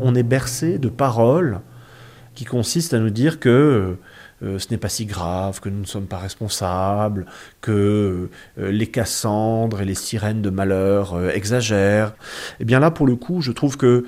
on 0.00 0.14
est 0.14 0.22
bercé 0.22 0.78
de 0.78 0.88
paroles 0.88 1.60
qui 2.34 2.44
consistent 2.44 2.94
à 2.94 2.98
nous 2.98 3.10
dire 3.10 3.40
que 3.40 3.96
euh, 4.42 4.58
ce 4.58 4.68
n'est 4.70 4.78
pas 4.78 4.88
si 4.88 5.04
grave, 5.04 5.60
que 5.60 5.68
nous 5.68 5.80
ne 5.80 5.86
sommes 5.86 6.06
pas 6.06 6.18
responsables, 6.18 7.26
que 7.60 8.30
euh, 8.58 8.70
les 8.70 8.86
Cassandres 8.86 9.82
et 9.82 9.84
les 9.84 9.94
sirènes 9.94 10.40
de 10.40 10.50
malheur 10.50 11.14
euh, 11.14 11.30
exagèrent. 11.30 12.14
Eh 12.58 12.64
bien 12.64 12.80
là, 12.80 12.90
pour 12.90 13.06
le 13.06 13.16
coup, 13.16 13.42
je 13.42 13.52
trouve 13.52 13.76
que 13.76 14.04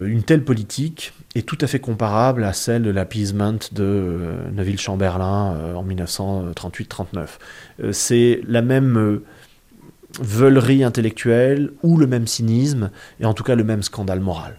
une 0.00 0.22
telle 0.22 0.44
politique 0.44 1.12
est 1.34 1.46
tout 1.46 1.58
à 1.60 1.66
fait 1.66 1.78
comparable 1.78 2.44
à 2.44 2.54
celle 2.54 2.84
de 2.84 2.90
l'appeasement 2.90 3.58
de 3.72 4.30
Neville 4.50 4.80
Chamberlain 4.80 5.74
en 5.76 5.84
1938-39. 5.84 7.92
C'est 7.92 8.40
la 8.48 8.62
même 8.62 9.20
veulerie 10.18 10.84
intellectuelle 10.84 11.72
ou 11.82 11.98
le 11.98 12.06
même 12.06 12.26
cynisme, 12.26 12.90
et 13.20 13.26
en 13.26 13.34
tout 13.34 13.44
cas 13.44 13.56
le 13.56 13.64
même 13.64 13.82
scandale 13.82 14.20
moral. 14.20 14.56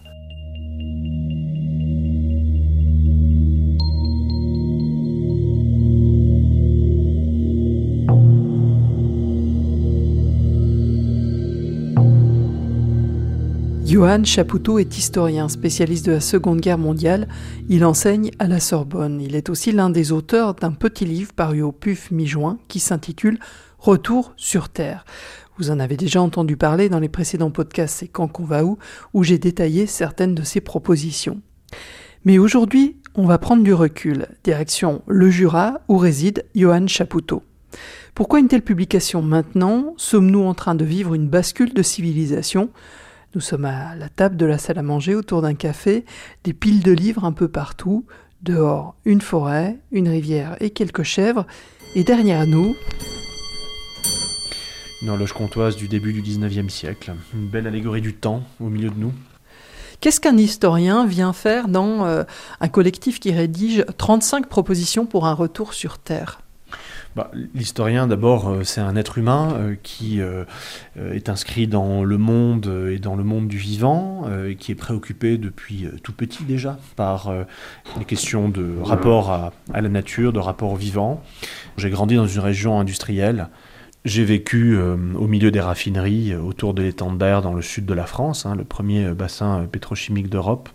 Johann 13.92 14.24
Chapoutot 14.24 14.78
est 14.78 14.96
historien, 14.96 15.50
spécialiste 15.50 16.06
de 16.06 16.12
la 16.12 16.20
Seconde 16.20 16.62
Guerre 16.62 16.78
mondiale. 16.78 17.28
Il 17.68 17.84
enseigne 17.84 18.30
à 18.38 18.46
la 18.46 18.58
Sorbonne. 18.58 19.20
Il 19.20 19.34
est 19.36 19.50
aussi 19.50 19.70
l'un 19.70 19.90
des 19.90 20.12
auteurs 20.12 20.54
d'un 20.54 20.72
petit 20.72 21.04
livre 21.04 21.34
paru 21.34 21.60
au 21.60 21.72
PUF 21.72 22.10
mi-juin 22.10 22.58
qui 22.68 22.80
s'intitule 22.80 23.38
Retour 23.78 24.32
sur 24.38 24.70
Terre. 24.70 25.04
Vous 25.58 25.70
en 25.70 25.78
avez 25.78 25.98
déjà 25.98 26.22
entendu 26.22 26.56
parler 26.56 26.88
dans 26.88 27.00
les 27.00 27.10
précédents 27.10 27.50
podcasts 27.50 27.98
C'est 27.98 28.08
quand 28.08 28.28
qu'on 28.28 28.46
va 28.46 28.64
où, 28.64 28.78
où 29.12 29.24
j'ai 29.24 29.36
détaillé 29.36 29.84
certaines 29.84 30.34
de 30.34 30.42
ses 30.42 30.62
propositions. 30.62 31.42
Mais 32.24 32.38
aujourd'hui, 32.38 32.96
on 33.14 33.26
va 33.26 33.36
prendre 33.36 33.62
du 33.62 33.74
recul, 33.74 34.26
direction 34.42 35.02
le 35.06 35.28
Jura 35.28 35.82
où 35.88 35.98
réside 35.98 36.46
Johann 36.54 36.88
Chapoutot. 36.88 37.42
Pourquoi 38.14 38.40
une 38.40 38.48
telle 38.48 38.62
publication 38.62 39.20
maintenant? 39.20 39.92
Sommes-nous 39.98 40.44
en 40.44 40.54
train 40.54 40.74
de 40.74 40.86
vivre 40.86 41.12
une 41.12 41.28
bascule 41.28 41.74
de 41.74 41.82
civilisation? 41.82 42.70
Nous 43.34 43.40
sommes 43.40 43.64
à 43.64 43.94
la 43.96 44.08
table 44.08 44.36
de 44.36 44.44
la 44.44 44.58
salle 44.58 44.78
à 44.78 44.82
manger 44.82 45.14
autour 45.14 45.42
d'un 45.42 45.54
café, 45.54 46.04
des 46.44 46.52
piles 46.52 46.82
de 46.82 46.92
livres 46.92 47.24
un 47.24 47.32
peu 47.32 47.48
partout, 47.48 48.04
dehors 48.42 48.94
une 49.04 49.20
forêt, 49.20 49.78
une 49.90 50.08
rivière 50.08 50.56
et 50.60 50.70
quelques 50.70 51.02
chèvres, 51.02 51.46
et 51.94 52.04
derrière 52.04 52.46
nous... 52.46 52.76
Une 55.00 55.08
horloge 55.08 55.32
comptoise 55.32 55.76
du 55.76 55.88
début 55.88 56.12
du 56.12 56.22
19e 56.22 56.68
siècle, 56.68 57.14
une 57.34 57.48
belle 57.48 57.66
allégorie 57.66 58.02
du 58.02 58.14
temps 58.14 58.44
au 58.60 58.68
milieu 58.68 58.90
de 58.90 58.98
nous. 58.98 59.12
Qu'est-ce 60.00 60.20
qu'un 60.20 60.36
historien 60.36 61.06
vient 61.06 61.32
faire 61.32 61.68
dans 61.68 62.04
euh, 62.04 62.24
un 62.60 62.68
collectif 62.68 63.18
qui 63.18 63.32
rédige 63.32 63.84
35 63.98 64.48
propositions 64.48 65.06
pour 65.06 65.26
un 65.26 65.32
retour 65.32 65.74
sur 65.74 65.98
Terre? 65.98 66.41
Bah, 67.14 67.30
l'historien, 67.54 68.06
d'abord, 68.06 68.48
euh, 68.48 68.64
c'est 68.64 68.80
un 68.80 68.96
être 68.96 69.18
humain 69.18 69.52
euh, 69.52 69.76
qui 69.82 70.20
euh, 70.20 70.44
est 70.96 71.28
inscrit 71.28 71.66
dans 71.66 72.04
le 72.04 72.16
monde 72.16 72.88
et 72.90 72.98
dans 72.98 73.16
le 73.16 73.24
monde 73.24 73.48
du 73.48 73.58
vivant, 73.58 74.26
et 74.48 74.56
qui 74.56 74.72
est 74.72 74.76
préoccupé 74.76 75.36
depuis 75.36 75.86
tout 76.02 76.12
petit 76.12 76.44
déjà 76.44 76.78
par 76.96 77.32
les 77.98 78.04
questions 78.04 78.48
de 78.48 78.76
rapport 78.82 79.30
à, 79.30 79.52
la 79.72 79.88
nature, 79.88 80.32
de 80.32 80.38
rapport 80.38 80.72
au 80.72 80.76
vivant. 80.76 81.22
J'ai 81.76 81.90
grandi 81.90 82.16
dans 82.16 82.26
une 82.26 82.40
région 82.40 82.78
industrielle. 82.78 83.48
J'ai 84.04 84.24
vécu 84.24 84.76
au 84.78 85.26
milieu 85.26 85.50
des 85.50 85.60
raffineries 85.60 86.34
autour 86.34 86.74
de 86.74 86.82
l'étang 86.82 87.12
d'air 87.12 87.42
dans 87.42 87.54
le 87.54 87.62
sud 87.62 87.86
de 87.86 87.94
la 87.94 88.06
France, 88.06 88.46
hein, 88.46 88.54
le 88.56 88.64
premier 88.64 89.12
bassin 89.12 89.66
pétrochimique 89.70 90.28
d'Europe 90.28 90.68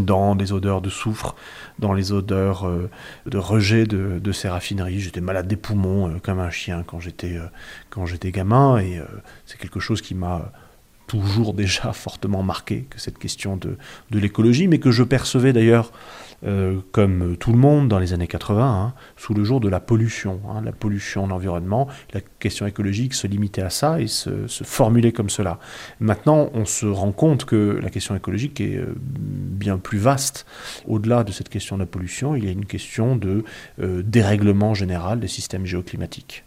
dans 0.00 0.34
des 0.34 0.52
odeurs 0.52 0.80
de 0.80 0.90
soufre, 0.90 1.34
dans 1.78 1.92
les 1.92 2.12
odeurs 2.12 2.66
euh, 2.66 2.90
de 3.26 3.38
rejet 3.38 3.86
de, 3.86 4.32
ces 4.32 4.48
raffineries. 4.48 5.00
J'étais 5.00 5.20
malade 5.20 5.46
des 5.46 5.56
poumons 5.56 6.08
euh, 6.08 6.18
comme 6.22 6.40
un 6.40 6.50
chien 6.50 6.82
quand 6.86 7.00
j'étais 7.00 7.36
euh, 7.36 7.46
quand 7.90 8.06
j'étais 8.06 8.32
gamin 8.32 8.78
et 8.78 9.00
c'est 9.46 9.58
quelque 9.58 9.80
chose 9.80 10.02
qui 10.02 10.14
m'a 10.14 10.52
toujours 11.06 11.54
déjà 11.54 11.92
fortement 11.92 12.42
marqué 12.42 12.86
que 12.90 13.00
cette 13.00 13.18
question 13.18 13.56
de, 13.56 13.76
l'écologie, 14.10 14.68
mais 14.68 14.78
que 14.78 14.90
je 14.90 15.02
percevais 15.02 15.52
d'ailleurs 15.52 15.92
euh, 16.46 16.80
comme 16.92 17.36
tout 17.38 17.52
le 17.52 17.58
monde 17.58 17.88
dans 17.88 17.98
les 17.98 18.12
années 18.12 18.26
80, 18.26 18.62
hein, 18.62 18.94
sous 19.16 19.32
le 19.32 19.44
jour 19.44 19.60
de 19.60 19.68
la 19.68 19.80
pollution. 19.80 20.40
Hein, 20.48 20.60
la 20.62 20.72
pollution 20.72 21.24
de 21.24 21.30
l'environnement, 21.30 21.88
la 22.12 22.20
question 22.38 22.66
écologique 22.66 23.14
se 23.14 23.26
limitait 23.26 23.62
à 23.62 23.70
ça 23.70 24.00
et 24.00 24.06
se, 24.06 24.46
se, 24.46 24.62
formulait 24.64 25.12
comme 25.12 25.30
cela. 25.30 25.58
Maintenant, 26.00 26.50
on 26.52 26.66
se 26.66 26.86
rend 26.86 27.12
compte 27.12 27.44
que 27.44 27.78
la 27.82 27.88
question 27.88 28.14
écologique 28.14 28.60
est 28.60 28.76
euh, 28.76 28.94
bien 28.96 29.78
plus 29.78 29.98
vaste. 29.98 30.44
Au-delà 30.86 31.24
de 31.24 31.32
cette 31.32 31.48
question 31.48 31.76
de 31.76 31.82
la 31.82 31.86
pollution, 31.86 32.36
il 32.36 32.44
y 32.44 32.48
a 32.48 32.52
une 32.52 32.66
question 32.66 33.16
de 33.16 33.44
euh, 33.80 34.02
dérèglement 34.02 34.74
général 34.74 35.20
des 35.20 35.28
systèmes 35.28 35.64
géoclimatiques. 35.64 36.44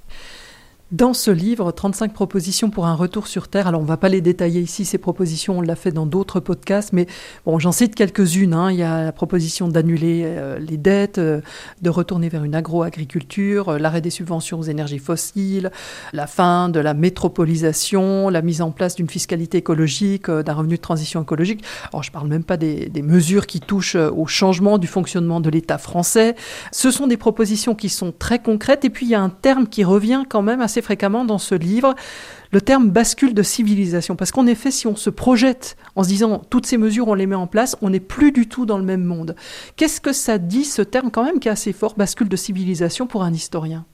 Dans 0.94 1.14
ce 1.14 1.32
livre, 1.32 1.74
35 1.74 2.14
propositions 2.14 2.70
pour 2.70 2.86
un 2.86 2.94
retour 2.96 3.28
sur 3.28 3.50
Terre. 3.50 3.68
Alors, 3.68 3.82
on 3.82 3.84
ne 3.84 3.90
va 3.90 3.98
pas 3.98 4.08
les 4.08 4.22
détailler 4.22 4.62
ici, 4.62 4.86
ces 4.86 4.98
propositions, 4.98 5.58
on 5.58 5.62
l'a 5.62 5.76
fait 5.76 5.92
dans 5.92 6.06
d'autres 6.06 6.40
podcasts, 6.40 6.94
mais 6.94 7.08
bon, 7.46 7.60
j'en 7.60 7.74
cite 7.74 7.94
quelques-unes. 7.94 8.54
Hein. 8.54 8.72
Il 8.72 8.78
y 8.78 8.84
a 8.84 9.04
la 9.04 9.12
proposition 9.12 9.68
d'annuler 9.68 10.22
euh, 10.24 10.58
les 10.60 10.78
dettes, 10.78 11.18
euh, 11.18 11.42
de 11.82 11.90
retourner 11.90 12.30
vers 12.30 12.46
une 12.46 12.56
agro-agriculture, 12.56 13.68
euh, 13.68 13.80
l'arrêt 13.80 14.00
des 14.00 14.10
subventions 14.10 14.60
aux 14.60 14.64
énergies 14.64 15.00
fossiles, 15.00 15.72
la 16.14 16.26
fin 16.26 16.70
de 16.70 16.80
la 16.80 16.94
métropolisation, 16.94 18.30
la 18.30 18.42
mise 18.42 18.62
en 18.62 18.72
place 18.72 18.96
d'une 18.96 19.10
fiscalité 19.10 19.58
écologique, 19.58 20.32
d'un 20.32 20.54
revenu 20.54 20.78
de 20.78 20.82
transition 20.82 21.22
écologique. 21.22 21.66
Alors, 21.92 22.04
je 22.04 22.12
ne 22.12 22.14
parle 22.14 22.30
même 22.30 22.46
pas 22.46 22.56
des, 22.56 22.88
des 22.88 23.02
mesures 23.02 23.46
qui 23.46 23.60
touchent 23.60 23.96
au 23.96 24.26
changement 24.26 24.78
du 24.78 24.88
fonctionnement 24.88 25.42
de 25.42 25.50
l'État 25.50 25.80
français. 25.80 26.38
Ce 26.72 26.92
sont 26.92 27.08
des 27.08 27.18
propositions 27.18 27.76
qui 27.76 27.90
sont 27.90 28.14
très 28.18 28.40
concrètes, 28.40 28.86
et 28.86 28.90
puis 28.90 29.06
il 29.06 29.10
y 29.10 29.16
a 29.16 29.22
un 29.22 29.30
terme 29.30 29.68
qui 29.68 29.84
revient 29.84 30.24
quand 30.30 30.42
même 30.42 30.62
assez 30.62 30.77
fréquemment 30.82 31.26
dans 31.26 31.38
ce 31.38 31.56
livre 31.56 31.96
le 32.52 32.62
terme 32.62 32.90
bascule 32.90 33.34
de 33.34 33.44
civilisation. 33.44 34.16
Parce 34.16 34.32
qu'en 34.32 34.48
effet, 34.48 34.72
si 34.72 34.88
on 34.88 34.96
se 34.96 35.10
projette 35.10 35.76
en 35.96 36.04
se 36.04 36.08
disant 36.08 36.42
toutes 36.50 36.66
ces 36.66 36.78
mesures, 36.78 37.08
on 37.08 37.14
les 37.14 37.28
met 37.28 37.36
en 37.36 37.48
place, 37.48 37.76
on 37.82 37.90
n'est 37.90 38.00
plus 38.00 38.32
du 38.32 38.48
tout 38.48 38.66
dans 38.66 38.78
le 38.78 38.84
même 38.84 39.04
monde. 39.04 39.36
Qu'est-ce 39.76 40.02
que 40.02 40.14
ça 40.14 40.38
dit, 40.38 40.66
ce 40.66 40.82
terme 40.82 41.12
quand 41.12 41.24
même 41.24 41.40
qui 41.40 41.48
est 41.48 41.52
assez 41.52 41.74
fort, 41.74 41.96
bascule 41.96 42.30
de 42.30 42.36
civilisation 42.36 43.08
pour 43.08 43.24
un 43.24 43.34
historien? 43.34 43.86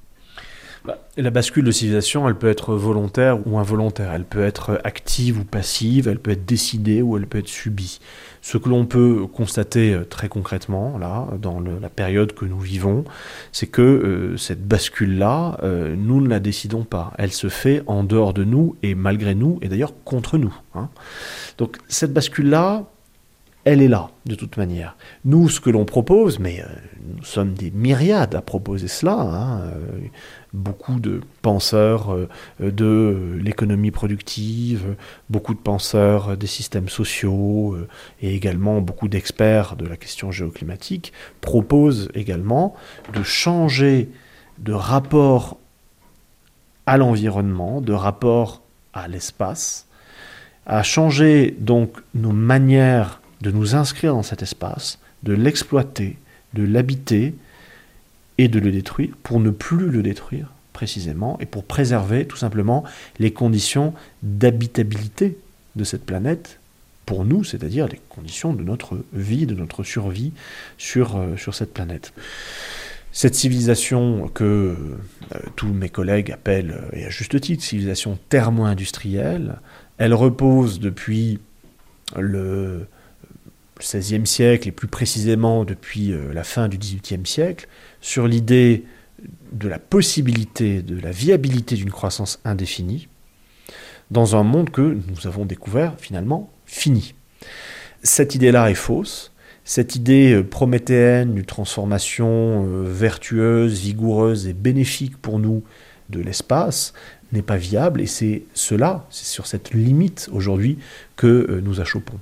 Bah, 0.86 0.98
la 1.16 1.30
bascule 1.30 1.64
de 1.64 1.72
civilisation, 1.72 2.28
elle 2.28 2.36
peut 2.36 2.50
être 2.50 2.76
volontaire 2.76 3.46
ou 3.48 3.58
involontaire, 3.58 4.12
elle 4.14 4.26
peut 4.26 4.44
être 4.44 4.82
active 4.84 5.40
ou 5.40 5.46
passive, 5.46 6.10
elle 6.10 6.20
peut 6.20 6.32
être 6.32 6.46
décidée 6.46 7.02
ou 7.02 7.16
elle 7.16 7.26
peut 7.26 7.38
être 7.38 7.48
subie. 7.48 8.00
Ce 8.42 8.58
que 8.58 8.68
l'on 8.68 8.86
peut 8.86 9.26
constater 9.28 9.94
euh, 9.94 10.04
très 10.04 10.28
concrètement, 10.28 10.98
là, 10.98 11.30
dans 11.42 11.62
la 11.62 11.90
période 11.90 12.34
que 12.34 12.44
nous 12.44 12.60
vivons, 12.60 13.06
c'est 13.54 13.68
que 13.68 13.82
euh, 13.82 14.38
cette 14.38 14.68
bascule-là, 14.68 15.58
euh, 15.64 15.96
nous 15.98 16.20
ne 16.20 16.28
la 16.28 16.42
décidons 16.42 16.84
pas. 16.84 17.14
Elle 17.18 17.32
se 17.32 17.48
fait 17.48 17.84
en 17.88 18.04
dehors 18.04 18.34
de 18.34 18.44
nous 18.44 18.76
et 18.84 18.94
malgré 18.94 19.36
nous, 19.36 19.60
et 19.62 19.70
d'ailleurs 19.70 19.94
contre 20.04 20.38
nous. 20.38 20.54
Hein. 20.76 20.90
Donc 21.58 21.78
cette 21.88 22.12
bascule-là, 22.12 22.84
elle 23.66 23.82
est 23.82 23.88
là, 23.88 24.10
de 24.26 24.36
toute 24.36 24.58
manière. 24.58 24.98
Nous, 25.24 25.48
ce 25.48 25.62
que 25.62 25.70
l'on 25.70 25.86
propose, 25.86 26.40
mais 26.40 26.60
euh, 26.60 26.66
nous 27.18 27.24
sommes 27.24 27.54
des 27.54 27.72
myriades 27.72 28.36
à 28.36 28.42
proposer 28.42 28.90
cela, 28.90 29.14
hein, 29.14 29.62
euh, 29.62 30.00
beaucoup 30.52 31.00
de 31.00 31.22
penseurs 31.42 32.14
euh, 32.14 32.28
de 32.60 33.40
l'économie 33.42 33.92
productive, 33.92 34.96
beaucoup 35.30 35.54
de 35.54 35.60
penseurs 35.60 36.36
des 36.36 36.48
systèmes 36.48 36.90
sociaux, 36.90 37.78
et 38.22 38.36
également 38.36 38.82
beaucoup 38.82 39.08
d'experts 39.08 39.78
de 39.78 39.86
la 39.86 39.96
question 39.96 40.32
géoclimatique, 40.32 41.14
proposent 41.40 42.10
également 42.16 42.76
de 43.14 43.24
changer 43.24 44.10
de 44.60 44.74
rapport 44.74 45.58
à 46.86 46.98
l'environnement, 46.98 47.80
de 47.80 47.94
rapport 47.94 48.62
à 48.94 49.08
l'espace, 49.08 49.88
à 50.66 50.84
changer 50.84 51.56
donc 51.60 51.98
nos 52.14 52.34
manières 52.34 53.22
de 53.44 53.52
nous 53.52 53.76
inscrire 53.76 54.14
dans 54.16 54.24
cet 54.24 54.42
espace, 54.42 54.98
de 55.22 55.34
l'exploiter, 55.34 56.18
de 56.54 56.64
l'habiter 56.64 57.36
et 58.38 58.48
de 58.48 58.60
le 58.60 58.72
détruire 58.72 59.16
pour 59.22 59.40
ne 59.40 59.52
plus 59.52 59.90
le 59.90 60.02
détruire 60.02 60.48
précisément 60.72 61.38
et 61.40 61.46
pour 61.46 61.66
préserver 61.66 62.26
tout 62.26 62.38
simplement 62.38 62.84
les 63.20 63.32
conditions 63.32 63.94
d'habitabilité 64.24 65.38
de 65.76 65.84
cette 65.84 66.06
planète 66.06 66.60
pour 67.06 67.26
nous, 67.26 67.44
c'est-à-dire 67.44 67.88
les 67.88 68.00
conditions 68.10 68.54
de 68.54 68.64
notre 68.64 69.04
vie, 69.12 69.46
de 69.46 69.56
notre 69.56 69.84
survie 69.84 70.32
sur, 70.78 71.18
euh, 71.18 71.36
cette 71.52 71.74
planète. 71.74 72.14
Cette 73.12 73.36
civilisation 73.36 74.30
que 74.30 74.44
euh, 74.44 75.40
tous 75.58 75.68
mes 75.68 75.90
collègues 75.90 76.32
appellent, 76.32 76.72
euh, 76.94 76.98
et 76.98 77.06
à 77.06 77.10
juste 77.10 77.40
titre, 77.42 77.62
civilisation 77.62 78.18
thermo-industrielle, 78.30 79.60
elle 79.98 80.14
repose 80.14 80.80
depuis 80.80 81.40
le 82.16 82.88
XVIe 83.84 84.26
siècle, 84.26 84.68
et 84.68 84.72
plus 84.72 84.88
précisément 84.88 85.66
depuis 85.66 86.12
euh, 86.12 86.34
la 86.34 86.44
fin 86.44 86.68
du 86.68 86.78
XVIIIe 86.78 87.26
siècle, 87.26 87.68
sur 88.02 88.28
l'idée 88.28 88.86
de 89.52 89.68
la 89.68 89.80
possibilité, 89.80 90.82
de 90.82 91.00
la 91.00 91.12
viabilité 91.12 91.76
d'une 91.76 91.92
croissance 91.92 92.40
indéfinie, 92.46 93.08
dans 94.12 94.36
un 94.36 94.44
monde 94.44 94.70
que 94.70 94.82
nous 94.82 95.28
avons 95.28 95.46
découvert 95.46 95.96
finalement 96.00 96.52
fini. 96.66 97.14
Cette 98.04 98.36
idée-là 98.36 98.70
est 98.70 98.76
fausse. 98.76 99.32
Cette 99.66 99.96
idée 99.96 100.34
euh, 100.34 100.44
prométhéenne 100.44 101.36
d'une 101.36 101.46
transformation 101.46 102.66
euh, 102.66 102.84
vertueuse, 102.88 103.80
vigoureuse 103.80 104.48
et 104.48 104.54
bénéfique 104.54 105.18
pour 105.18 105.40
nous 105.40 105.64
de 106.10 106.20
l'espace 106.20 106.94
n'est 107.32 107.42
pas 107.42 107.58
viable 107.58 108.02
et 108.02 108.08
c'est 108.08 108.44
cela, 108.54 109.06
c'est 109.10 109.26
sur 109.26 109.48
cette 109.48 109.74
limite 109.74 110.30
aujourd'hui 110.32 110.78
que 111.16 111.62
nous 111.64 111.80
achoppons. 111.80 112.20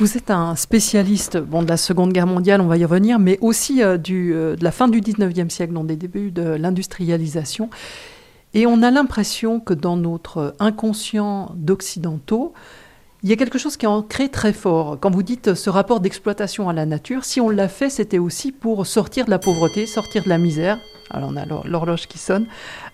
Vous 0.00 0.16
êtes 0.16 0.30
un 0.30 0.54
spécialiste 0.54 1.36
de 1.36 1.68
la 1.68 1.76
Seconde 1.76 2.12
Guerre 2.12 2.28
mondiale, 2.28 2.60
on 2.60 2.68
va 2.68 2.76
y 2.76 2.84
revenir, 2.84 3.18
mais 3.18 3.36
aussi 3.40 3.82
du, 3.98 4.30
de 4.30 4.62
la 4.62 4.70
fin 4.70 4.86
du 4.86 5.00
19e 5.00 5.50
siècle, 5.50 5.72
dans 5.72 5.82
des 5.82 5.96
débuts 5.96 6.30
de 6.30 6.42
l'industrialisation. 6.42 7.68
Et 8.54 8.64
on 8.64 8.84
a 8.84 8.92
l'impression 8.92 9.58
que 9.58 9.74
dans 9.74 9.96
notre 9.96 10.54
inconscient 10.60 11.50
d'occidentaux, 11.56 12.52
il 13.22 13.28
y 13.28 13.32
a 13.32 13.36
quelque 13.36 13.58
chose 13.58 13.76
qui 13.76 13.84
est 13.84 13.88
ancré 13.88 14.28
très 14.28 14.52
fort. 14.52 14.98
Quand 15.00 15.10
vous 15.10 15.24
dites 15.24 15.54
ce 15.54 15.70
rapport 15.70 16.00
d'exploitation 16.00 16.68
à 16.68 16.72
la 16.72 16.86
nature, 16.86 17.24
si 17.24 17.40
on 17.40 17.50
l'a 17.50 17.68
fait, 17.68 17.90
c'était 17.90 18.18
aussi 18.18 18.52
pour 18.52 18.86
sortir 18.86 19.24
de 19.24 19.30
la 19.30 19.38
pauvreté, 19.40 19.86
sortir 19.86 20.22
de 20.22 20.28
la 20.28 20.38
misère. 20.38 20.78
Alors 21.10 21.30
on 21.32 21.36
a 21.36 21.44
l'horloge 21.64 22.06
qui 22.06 22.18
sonne. 22.18 22.46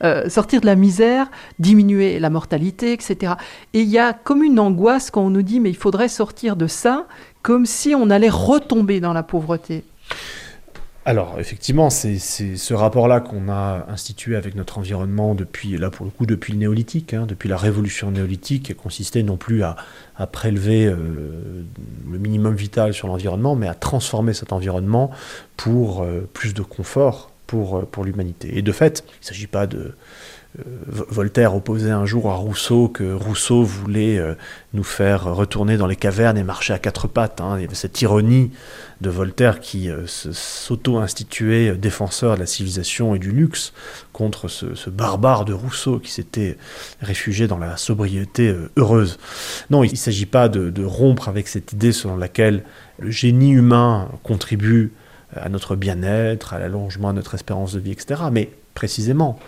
Euh, 0.03 0.29
sortir 0.31 0.61
de 0.61 0.67
la 0.67 0.77
misère, 0.77 1.31
diminuer 1.59 2.19
la 2.21 2.31
mortalité, 2.31 2.93
etc. 2.93 3.35
Et 3.75 3.83
il 3.83 3.89
y 3.89 3.99
a 3.99 4.13
comme 4.13 4.43
une 4.43 4.59
angoisse 4.61 5.11
quand 5.11 5.23
on 5.23 5.31
nous 5.31 5.43
dit 5.43 5.61
mais 5.61 5.71
il 5.71 5.77
faudrait 5.77 6.09
sortir 6.09 6.57
de 6.57 6.69
ça, 6.69 7.07
comme 7.43 7.67
si 7.67 7.95
on 7.95 8.09
allait 8.09 8.31
retomber 8.31 9.01
dans 9.01 9.13
la 9.13 9.23
pauvreté. 9.23 9.85
Alors, 11.07 11.39
effectivement, 11.39 11.91
c'est 11.91 12.19
ce 12.19 12.73
rapport-là 12.73 13.21
qu'on 13.21 13.51
a 13.51 13.85
institué 13.89 14.37
avec 14.37 14.55
notre 14.55 14.79
environnement 14.79 15.35
depuis, 15.35 15.77
là 15.77 15.91
pour 15.91 16.07
le 16.07 16.11
coup, 16.11 16.25
depuis 16.25 16.55
le 16.55 16.59
néolithique, 16.61 17.13
hein, 17.13 17.27
depuis 17.27 17.47
la 17.49 17.59
révolution 17.59 18.11
néolithique, 18.11 18.65
qui 18.65 18.75
consistait 18.75 19.23
non 19.23 19.37
plus 19.37 19.63
à, 19.63 19.77
prélever 20.33 20.87
euh, 20.87 20.97
le 22.11 22.19
minimum 22.19 22.55
vital 22.55 22.95
sur 22.95 23.09
l'environnement, 23.09 23.55
mais 23.55 23.69
à 23.69 23.75
transformer 23.75 24.33
cet 24.33 24.53
environnement 24.55 25.11
pour 25.59 26.03
euh, 26.03 26.27
plus 26.33 26.55
de 26.55 26.63
confort 26.63 27.34
pour, 27.47 27.79
euh, 27.79 27.83
pour 27.83 28.05
l'humanité. 28.05 28.57
Et 28.57 28.63
de 28.63 28.73
fait, 28.73 29.05
il 29.07 29.21
ne 29.21 29.27
s'agit 29.27 29.47
pas 29.47 29.67
de, 29.67 29.95
euh, 30.59 30.63
Voltaire 30.87 31.55
opposait 31.55 31.91
un 31.91 32.07
jour 32.07 32.31
à 32.31 32.37
Rousseau 32.37 32.89
que 32.89 33.13
Rousseau 33.13 33.63
voulait 33.65 34.19
euh, 34.19 34.35
nous 34.73 34.85
faire 34.85 35.25
retourner 35.25 35.77
dans 35.77 35.87
les 35.87 35.97
cavernes 35.97 36.39
et 36.39 36.45
marcher 36.45 36.73
à 36.73 36.79
quatre 36.79 37.09
pattes. 37.09 37.41
Hein. 37.41 37.57
Il 37.59 37.63
y 37.63 37.65
avait 37.65 37.75
cette 37.75 38.01
ironie 38.01 38.53
de 39.01 39.11
Voltaire 39.11 39.61
qui 39.61 39.91
s'auto-instituait 40.07 41.77
défenseur 41.77 42.37
de 42.37 42.41
la 42.41 42.47
civilisation 42.47 43.15
et 43.15 43.19
du 43.19 43.33
luxe 43.33 43.73
contre 44.13 44.49
ce, 44.49 44.89
barbare 44.89 45.45
de 45.45 45.53
Rousseau 45.53 45.99
qui 45.99 46.11
s'était 46.11 46.57
réfugié 47.03 47.47
dans 47.47 47.59
la 47.59 47.77
sobriété 47.77 48.55
heureuse. 48.77 49.19
Non, 49.69 49.85
il 49.85 49.91
ne 49.91 49.97
s'agit 49.97 50.27
pas 50.27 50.49
de, 50.49 50.85
rompre 50.85 51.29
avec 51.29 51.49
cette 51.49 51.73
idée 51.73 51.93
selon 51.93 52.17
laquelle 52.17 52.63
le 52.99 53.11
génie 53.11 53.51
humain 53.51 54.09
contribue 54.23 54.93
à 55.37 55.49
notre 55.49 55.77
bien-être, 55.77 56.55
à 56.55 56.59
l'allongement 56.59 57.11
de 57.11 57.17
notre 57.17 57.35
espérance 57.35 57.73
de 57.73 57.81
vie, 57.81 57.93
etc. 57.93 58.23
Mais 58.33 58.51
précisément, 58.75 59.39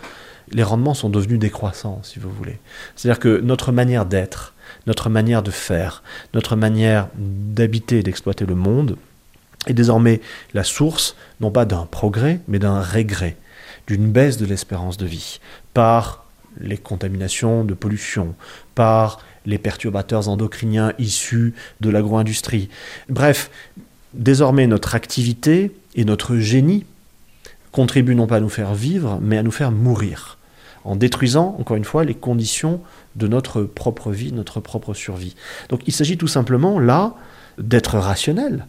les 0.51 0.63
rendements 0.63 0.93
sont 0.93 1.09
devenus 1.09 1.39
décroissants, 1.39 1.99
si 2.03 2.19
vous 2.19 2.31
voulez. 2.31 2.59
C'est-à-dire 2.95 3.19
que 3.19 3.39
notre 3.41 3.71
manière 3.71 4.05
d'être, 4.05 4.53
notre 4.85 5.09
manière 5.09 5.43
de 5.43 5.51
faire, 5.51 6.03
notre 6.33 6.55
manière 6.55 7.09
d'habiter 7.17 7.99
et 7.99 8.03
d'exploiter 8.03 8.45
le 8.45 8.55
monde 8.55 8.97
est 9.65 9.73
désormais 9.73 10.21
la 10.53 10.63
source, 10.63 11.15
non 11.41 11.51
pas 11.51 11.65
d'un 11.65 11.85
progrès, 11.85 12.39
mais 12.47 12.59
d'un 12.59 12.79
régret, 12.79 13.35
d'une 13.87 14.11
baisse 14.11 14.37
de 14.37 14.45
l'espérance 14.45 14.97
de 14.97 15.05
vie, 15.05 15.39
par 15.73 16.25
les 16.59 16.77
contaminations 16.77 17.63
de 17.63 17.73
pollution, 17.73 18.35
par 18.75 19.19
les 19.45 19.57
perturbateurs 19.57 20.27
endocriniens 20.27 20.93
issus 20.99 21.53
de 21.81 21.89
l'agro-industrie. 21.89 22.69
Bref, 23.09 23.49
désormais 24.17 24.67
notre 24.67 24.95
activité 24.95 25.71
et 25.95 26.05
notre 26.05 26.37
génie 26.37 26.85
contribuent 27.71 28.15
non 28.15 28.27
pas 28.27 28.37
à 28.37 28.39
nous 28.39 28.49
faire 28.49 28.73
vivre, 28.73 29.19
mais 29.21 29.37
à 29.37 29.43
nous 29.43 29.51
faire 29.51 29.71
mourir 29.71 30.37
en 30.87 30.95
détruisant, 30.95 31.57
encore 31.59 31.75
une 31.75 31.83
fois, 31.83 32.05
les 32.05 32.15
conditions 32.15 32.81
de 33.17 33.27
notre 33.27 33.63
propre 33.63 34.11
vie, 34.11 34.31
notre 34.31 34.61
propre 34.61 34.93
survie. 34.93 35.35
Donc 35.67 35.81
il 35.85 35.91
s'agit 35.91 36.17
tout 36.17 36.29
simplement 36.29 36.79
là 36.79 37.13
d'être 37.57 37.97
rationnel, 37.99 38.65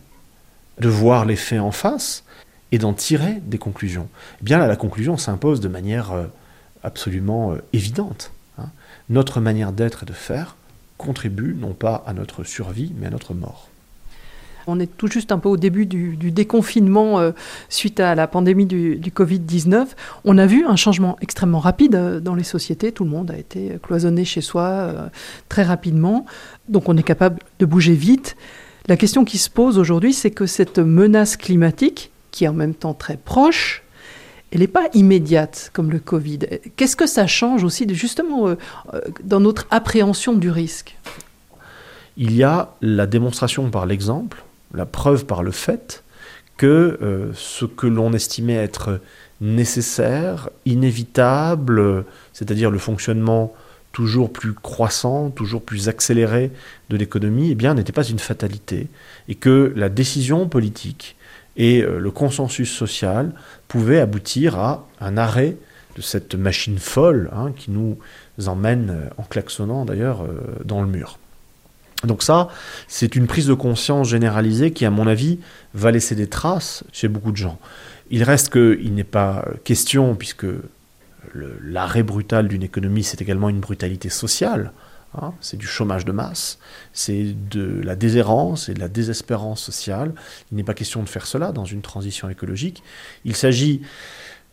de 0.80 0.88
voir 0.88 1.24
les 1.24 1.36
faits 1.36 1.60
en 1.60 1.70
face 1.70 2.24
et 2.72 2.78
d'en 2.78 2.92
tirer 2.92 3.40
des 3.46 3.58
conclusions. 3.58 4.08
Eh 4.40 4.44
bien 4.44 4.58
là, 4.58 4.66
la 4.66 4.74
conclusion 4.74 5.16
s'impose 5.16 5.60
de 5.60 5.68
manière 5.68 6.10
euh, 6.10 6.26
absolument 6.82 7.52
euh, 7.52 7.62
évidente. 7.72 8.32
Hein. 8.58 8.70
Notre 9.10 9.40
manière 9.40 9.70
d'être 9.70 10.02
et 10.02 10.06
de 10.06 10.12
faire 10.12 10.56
contribue 10.96 11.54
non 11.54 11.72
pas 11.72 12.02
à 12.04 12.14
notre 12.14 12.42
survie, 12.42 12.92
mais 12.98 13.06
à 13.06 13.10
notre 13.10 13.32
mort. 13.32 13.68
On 14.70 14.78
est 14.80 14.96
tout 14.98 15.06
juste 15.06 15.32
un 15.32 15.38
peu 15.38 15.48
au 15.48 15.56
début 15.56 15.86
du, 15.86 16.30
déconfinement 16.30 17.18
euh, 17.18 17.30
suite 17.70 18.00
à 18.00 18.14
la 18.14 18.26
pandémie 18.26 18.66
du, 18.66 19.00
Covid-19. 19.00 19.86
On 20.26 20.36
a 20.36 20.44
vu 20.44 20.66
un 20.66 20.76
changement 20.76 21.16
extrêmement 21.22 21.58
rapide 21.58 21.94
euh, 21.94 22.20
dans 22.20 22.34
les 22.34 22.44
sociétés. 22.44 22.92
Tout 22.92 23.04
le 23.04 23.10
monde 23.10 23.30
a 23.30 23.38
été 23.38 23.78
cloisonné 23.82 24.26
chez 24.26 24.42
soi 24.42 24.64
euh, 24.64 25.08
très 25.48 25.62
rapidement. 25.62 26.26
Donc 26.68 26.90
on 26.90 26.98
est 26.98 27.02
capable 27.02 27.38
de 27.58 27.64
bouger 27.64 27.94
vite. 27.94 28.36
La 28.88 28.98
question 28.98 29.24
qui 29.24 29.38
se 29.38 29.48
pose 29.48 29.78
aujourd'hui, 29.78 30.12
c'est 30.12 30.30
que 30.30 30.44
cette 30.44 30.78
menace 30.78 31.38
climatique, 31.38 32.10
qui 32.30 32.44
est 32.44 32.48
en 32.48 32.52
même 32.52 32.74
temps 32.74 32.94
très 32.94 33.16
proche, 33.16 33.82
elle 34.52 34.60
n'est 34.60 34.66
pas 34.66 34.88
immédiate 34.92 35.70
comme 35.72 35.90
le 35.90 35.98
Covid. 35.98 36.40
Qu'est-ce 36.76 36.96
que 36.96 37.06
ça 37.06 37.26
change 37.26 37.64
aussi 37.64 37.86
justement 37.94 38.54
dans 39.24 39.40
notre 39.40 39.66
appréhension 39.70 40.34
du 40.34 40.50
risque? 40.50 40.96
Il 42.16 42.34
y 42.34 42.42
a 42.42 42.74
la 42.80 43.06
démonstration 43.06 43.70
par 43.70 43.84
l'exemple 43.84 44.42
la 44.74 44.86
preuve 44.86 45.26
par 45.26 45.42
le 45.42 45.50
fait 45.50 46.04
que 46.56 46.98
euh, 47.00 47.30
ce 47.34 47.64
que 47.64 47.86
l'on 47.86 48.12
estimait 48.12 48.54
être 48.54 49.00
nécessaire, 49.40 50.50
inévitable, 50.66 52.04
c'est-à-dire 52.32 52.70
le 52.70 52.78
fonctionnement 52.78 53.54
toujours 53.92 54.32
plus 54.32 54.52
croissant, 54.52 55.30
toujours 55.30 55.62
plus 55.62 55.88
accéléré 55.88 56.50
de 56.90 56.96
l'économie, 56.96 57.52
eh 57.52 57.54
bien, 57.54 57.74
n'était 57.74 57.92
pas 57.92 58.04
une 58.04 58.18
fatalité, 58.18 58.88
et 59.28 59.34
que 59.34 59.72
la 59.76 59.88
décision 59.88 60.48
politique 60.48 61.16
et 61.56 61.82
euh, 61.82 61.98
le 61.98 62.10
consensus 62.10 62.70
social 62.70 63.32
pouvaient 63.68 64.00
aboutir 64.00 64.58
à 64.58 64.86
un 65.00 65.16
arrêt 65.16 65.56
de 65.96 66.02
cette 66.02 66.34
machine 66.34 66.78
folle 66.78 67.30
hein, 67.32 67.52
qui 67.56 67.70
nous 67.70 67.98
emmène, 68.46 68.90
euh, 68.90 69.08
en 69.16 69.22
klaxonnant 69.22 69.84
d'ailleurs, 69.84 70.26
dans 70.64 70.82
le 70.82 70.88
mur. 70.88 71.18
Donc 72.04 72.22
ça, 72.22 72.48
c'est 72.86 73.16
une 73.16 73.26
prise 73.26 73.46
de 73.46 73.54
conscience 73.54 74.08
généralisée 74.08 74.70
qui, 74.72 74.84
à 74.84 74.90
mon 74.90 75.06
avis, 75.06 75.40
va 75.74 75.90
laisser 75.90 76.14
des 76.14 76.28
traces 76.28 76.84
chez 76.92 77.08
beaucoup 77.08 77.32
de 77.32 77.36
gens. 77.36 77.58
Il 78.10 78.22
reste 78.22 78.52
qu'il 78.52 78.94
n'est 78.94 79.04
pas 79.04 79.44
question, 79.64 80.14
puisque 80.14 80.46
l'arrêt 81.34 82.02
brutal 82.02 82.48
d'une 82.48 82.62
économie, 82.62 83.02
c'est 83.02 83.20
également 83.20 83.48
une 83.48 83.60
brutalité 83.60 84.08
sociale. 84.08 84.72
Hein, 85.20 85.32
c'est 85.40 85.56
du 85.56 85.66
chômage 85.66 86.04
de 86.04 86.12
masse, 86.12 86.58
c'est 86.92 87.34
de 87.50 87.80
la 87.82 87.96
déshérence 87.96 88.68
et 88.68 88.74
de 88.74 88.80
la 88.80 88.88
désespérance 88.88 89.62
sociale. 89.62 90.12
Il 90.52 90.56
n'est 90.56 90.64
pas 90.64 90.74
question 90.74 91.02
de 91.02 91.08
faire 91.08 91.26
cela 91.26 91.50
dans 91.50 91.64
une 91.64 91.80
transition 91.80 92.28
écologique. 92.28 92.82
Il 93.24 93.34
s'agit 93.34 93.80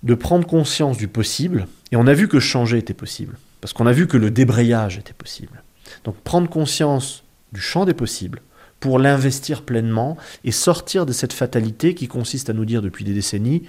de 0.04 0.16
prendre 0.16 0.48
conscience 0.48 0.98
du 0.98 1.10
possible, 1.10 1.68
et 1.92 1.98
on 1.98 2.08
a 2.08 2.14
vu 2.14 2.30
que 2.30 2.40
changer 2.40 2.78
était 2.78 2.94
possible, 2.94 3.38
parce 3.60 3.74
qu'on 3.74 3.86
a 3.86 3.92
vu 3.92 4.08
que 4.08 4.16
le 4.16 4.32
débrayage 4.32 4.98
était 4.98 5.14
possible. 5.14 5.62
Donc 6.06 6.16
prendre 6.16 6.50
conscience 6.50 7.25
du 7.56 7.62
champ 7.62 7.86
des 7.86 7.96
possibles 7.96 8.42
pour 8.80 9.00
l'investir 9.00 9.64
pleinement 9.64 10.18
et 10.44 10.52
sortir 10.52 11.06
de 11.08 11.14
cette 11.14 11.34
fatalité 11.34 11.96
qui 11.96 12.08
consiste 12.08 12.50
à 12.50 12.54
nous 12.54 12.66
dire 12.66 12.84
depuis 12.84 13.04
des 13.04 13.14
décennies 13.14 13.64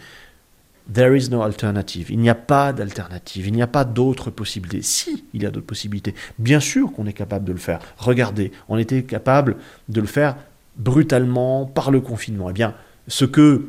There 0.93 1.17
is 1.17 1.31
no 1.31 1.43
alternative. 1.43 2.11
Il 2.11 2.21
n'y 2.21 2.31
a 2.31 2.37
pas 2.37 2.73
d'alternative. 2.73 3.49
Il 3.49 3.55
n'y 3.55 3.63
a 3.63 3.67
pas 3.67 3.85
d'autres 3.85 4.31
possibilités. 4.31 4.83
Si, 4.83 5.25
il 5.35 5.43
y 5.43 5.47
a 5.47 5.51
d'autres 5.51 5.67
possibilités. 5.67 6.15
Bien 6.39 6.61
sûr 6.61 6.93
qu'on 6.93 7.07
est 7.07 7.13
capable 7.13 7.45
de 7.45 7.53
le 7.53 7.59
faire. 7.59 7.81
Regardez, 7.97 8.53
on 8.69 8.79
était 8.79 9.03
capable 9.03 9.57
de 9.89 10.01
le 10.01 10.07
faire 10.07 10.37
brutalement 10.77 11.67
par 11.67 11.91
le 11.91 12.01
confinement. 12.01 12.51
Eh 12.51 12.53
bien, 12.53 12.75
ce 13.09 13.25
que 13.25 13.69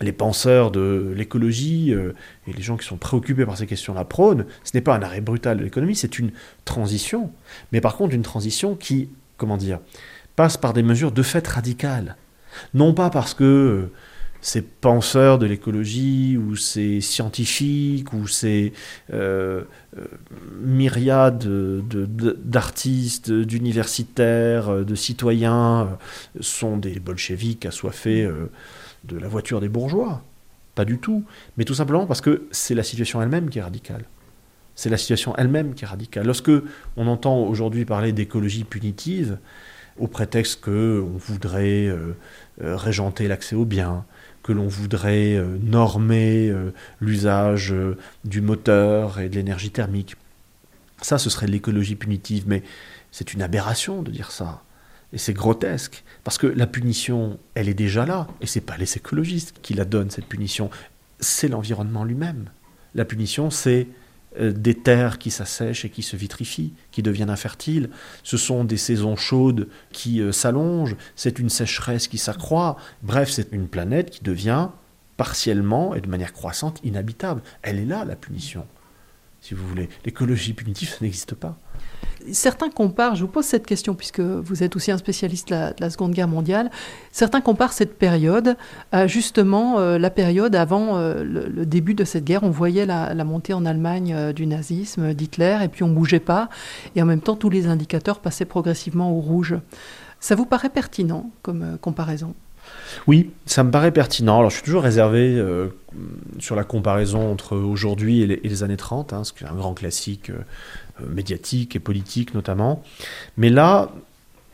les 0.00 0.12
penseurs 0.12 0.72
de 0.72 1.12
l'écologie 1.16 1.92
euh, 1.94 2.14
et 2.48 2.52
les 2.52 2.62
gens 2.62 2.76
qui 2.76 2.86
sont 2.86 2.96
préoccupés 2.96 3.46
par 3.46 3.56
ces 3.56 3.66
questions-là 3.66 4.04
prônent, 4.04 4.46
ce 4.64 4.72
n'est 4.74 4.80
pas 4.80 4.96
un 4.96 5.02
arrêt 5.02 5.20
brutal 5.20 5.58
de 5.58 5.62
l'économie, 5.62 5.94
c'est 5.94 6.18
une 6.18 6.32
transition. 6.64 7.30
Mais 7.70 7.80
par 7.80 7.96
contre, 7.96 8.14
une 8.14 8.22
transition 8.22 8.74
qui 8.74 9.10
comment 9.40 9.56
dire, 9.56 9.80
passe 10.36 10.56
par 10.56 10.72
des 10.74 10.82
mesures 10.82 11.10
de 11.10 11.22
fait 11.22 11.46
radicales. 11.48 12.16
Non 12.74 12.92
pas 12.94 13.10
parce 13.10 13.32
que 13.32 13.44
euh, 13.44 13.92
ces 14.42 14.60
penseurs 14.60 15.38
de 15.38 15.46
l'écologie 15.46 16.36
ou 16.36 16.56
ces 16.56 17.00
scientifiques 17.00 18.12
ou 18.12 18.26
ces 18.26 18.72
euh, 19.12 19.62
euh, 19.96 20.04
myriades 20.62 21.46
d'artistes, 22.44 23.32
d'universitaires, 23.32 24.84
de 24.84 24.94
citoyens 24.94 25.98
sont 26.40 26.76
des 26.76 27.00
bolcheviques 27.00 27.66
assoiffés 27.66 28.28
de 29.04 29.18
la 29.18 29.28
voiture 29.28 29.60
des 29.60 29.68
bourgeois. 29.68 30.22
Pas 30.74 30.84
du 30.84 30.98
tout. 30.98 31.24
Mais 31.56 31.64
tout 31.64 31.74
simplement 31.74 32.06
parce 32.06 32.20
que 32.20 32.44
c'est 32.50 32.74
la 32.74 32.82
situation 32.82 33.20
elle-même 33.20 33.50
qui 33.50 33.58
est 33.58 33.62
radicale 33.62 34.04
c'est 34.80 34.88
la 34.88 34.96
situation 34.96 35.36
elle-même 35.36 35.74
qui 35.74 35.84
est 35.84 35.86
radicale. 35.86 36.24
Lorsque 36.24 36.50
on 36.96 37.06
entend 37.06 37.42
aujourd'hui 37.42 37.84
parler 37.84 38.12
d'écologie 38.12 38.64
punitive, 38.64 39.36
au 39.98 40.06
prétexte 40.06 40.62
que 40.62 41.04
on 41.04 41.18
voudrait 41.18 41.86
euh, 41.86 42.16
euh, 42.62 42.76
régenter 42.76 43.28
l'accès 43.28 43.54
aux 43.54 43.66
biens, 43.66 44.06
que 44.42 44.52
l'on 44.52 44.68
voudrait 44.68 45.34
euh, 45.34 45.58
normer 45.62 46.50
l'usage 46.98 47.74
du 48.24 48.40
moteur 48.40 49.20
et 49.20 49.28
de 49.28 49.34
l'énergie 49.34 49.70
thermique. 49.70 50.16
Ça, 51.02 51.18
ce 51.18 51.28
serait 51.28 51.46
l'écologie 51.46 51.94
punitive, 51.94 52.44
mais 52.46 52.62
c'est 53.12 53.34
une 53.34 53.42
aberration 53.42 54.00
de 54.00 54.10
dire 54.10 54.30
ça. 54.30 54.62
Et 55.12 55.18
c'est 55.18 55.34
grotesque, 55.34 56.04
parce 56.24 56.38
que 56.38 56.46
la 56.46 56.66
punition, 56.66 57.38
elle 57.54 57.68
est 57.68 57.74
déjà 57.74 58.06
là, 58.06 58.28
et 58.40 58.46
c'est 58.46 58.62
pas 58.62 58.78
les 58.78 58.96
écologistes 58.96 59.56
qui 59.60 59.74
la 59.74 59.84
donnent, 59.84 60.10
cette 60.10 60.24
punition, 60.24 60.70
c'est 61.18 61.48
l'environnement 61.48 62.04
lui-même. 62.04 62.46
La 62.94 63.04
punition, 63.04 63.50
c'est 63.50 63.86
des 64.38 64.74
terres 64.74 65.18
qui 65.18 65.30
s'assèchent 65.30 65.84
et 65.84 65.90
qui 65.90 66.02
se 66.02 66.16
vitrifient, 66.16 66.72
qui 66.92 67.02
deviennent 67.02 67.30
infertiles. 67.30 67.90
Ce 68.22 68.36
sont 68.36 68.64
des 68.64 68.76
saisons 68.76 69.16
chaudes 69.16 69.68
qui 69.92 70.20
euh, 70.20 70.32
s'allongent. 70.32 70.96
C'est 71.16 71.38
une 71.38 71.50
sécheresse 71.50 72.06
qui 72.08 72.18
s'accroît. 72.18 72.76
Bref, 73.02 73.30
c'est 73.30 73.52
une 73.52 73.68
planète 73.68 74.10
qui 74.10 74.22
devient 74.22 74.68
partiellement 75.16 75.94
et 75.94 76.00
de 76.00 76.08
manière 76.08 76.32
croissante 76.32 76.80
inhabitable. 76.84 77.42
Elle 77.62 77.78
est 77.78 77.84
là, 77.84 78.04
la 78.04 78.16
punition, 78.16 78.66
si 79.40 79.54
vous 79.54 79.66
voulez. 79.66 79.88
L'écologie 80.04 80.54
punitive, 80.54 80.90
ça 80.90 80.98
n'existe 81.02 81.34
pas. 81.34 81.58
Certains 82.32 82.68
comparent, 82.68 83.14
je 83.14 83.22
vous 83.22 83.30
pose 83.30 83.46
cette 83.46 83.66
question 83.66 83.94
puisque 83.94 84.20
vous 84.20 84.62
êtes 84.62 84.76
aussi 84.76 84.90
un 84.90 84.98
spécialiste 84.98 85.50
de 85.50 85.72
la, 85.78 85.90
Seconde 85.90 86.12
Guerre 86.12 86.28
mondiale, 86.28 86.70
certains 87.12 87.40
comparent 87.40 87.72
cette 87.72 87.98
période 87.98 88.56
à 88.92 89.06
justement 89.06 89.78
euh, 89.78 89.98
la 89.98 90.10
période 90.10 90.54
avant 90.54 90.98
euh, 90.98 91.24
le, 91.24 91.66
début 91.66 91.94
de 91.94 92.04
cette 92.04 92.24
guerre. 92.24 92.42
On 92.42 92.50
voyait 92.50 92.84
la, 92.84 93.24
montée 93.24 93.54
en 93.54 93.64
Allemagne 93.64 94.12
euh, 94.14 94.32
du 94.32 94.46
nazisme, 94.46 95.14
d'Hitler, 95.14 95.58
et 95.62 95.68
puis 95.68 95.82
on 95.82 95.88
ne 95.88 95.94
bougeait 95.94 96.20
pas, 96.20 96.50
et 96.94 97.02
en 97.02 97.06
même 97.06 97.20
temps 97.20 97.36
tous 97.36 97.50
les 97.50 97.66
indicateurs 97.66 98.20
passaient 98.20 98.44
progressivement 98.44 99.10
au 99.10 99.20
rouge. 99.20 99.56
Ça 100.20 100.34
vous 100.34 100.46
paraît 100.46 100.70
pertinent 100.70 101.30
comme 101.42 101.78
comparaison? 101.80 102.34
Oui, 103.06 103.30
ça 103.46 103.64
me 103.64 103.70
paraît 103.70 103.90
pertinent. 103.90 104.38
Alors, 104.38 104.50
je 104.50 104.56
suis 104.56 104.64
toujours 104.64 104.82
réservé 104.82 105.42
sur 106.38 106.54
la 106.54 106.62
comparaison 106.62 107.32
entre 107.32 107.56
aujourd'hui 107.56 108.20
et, 108.20 108.26
les 108.26 108.62
années 108.62 108.76
30, 108.76 109.14
hein, 109.14 109.24
ce 109.24 109.32
qui 109.32 109.44
est 109.44 109.48
un 109.48 109.54
grand 109.54 109.72
classique 109.72 110.30
médiatique 111.08 111.76
et 111.76 111.80
politique 111.80 112.34
notamment. 112.34 112.82
Mais 113.36 113.48
là, 113.48 113.90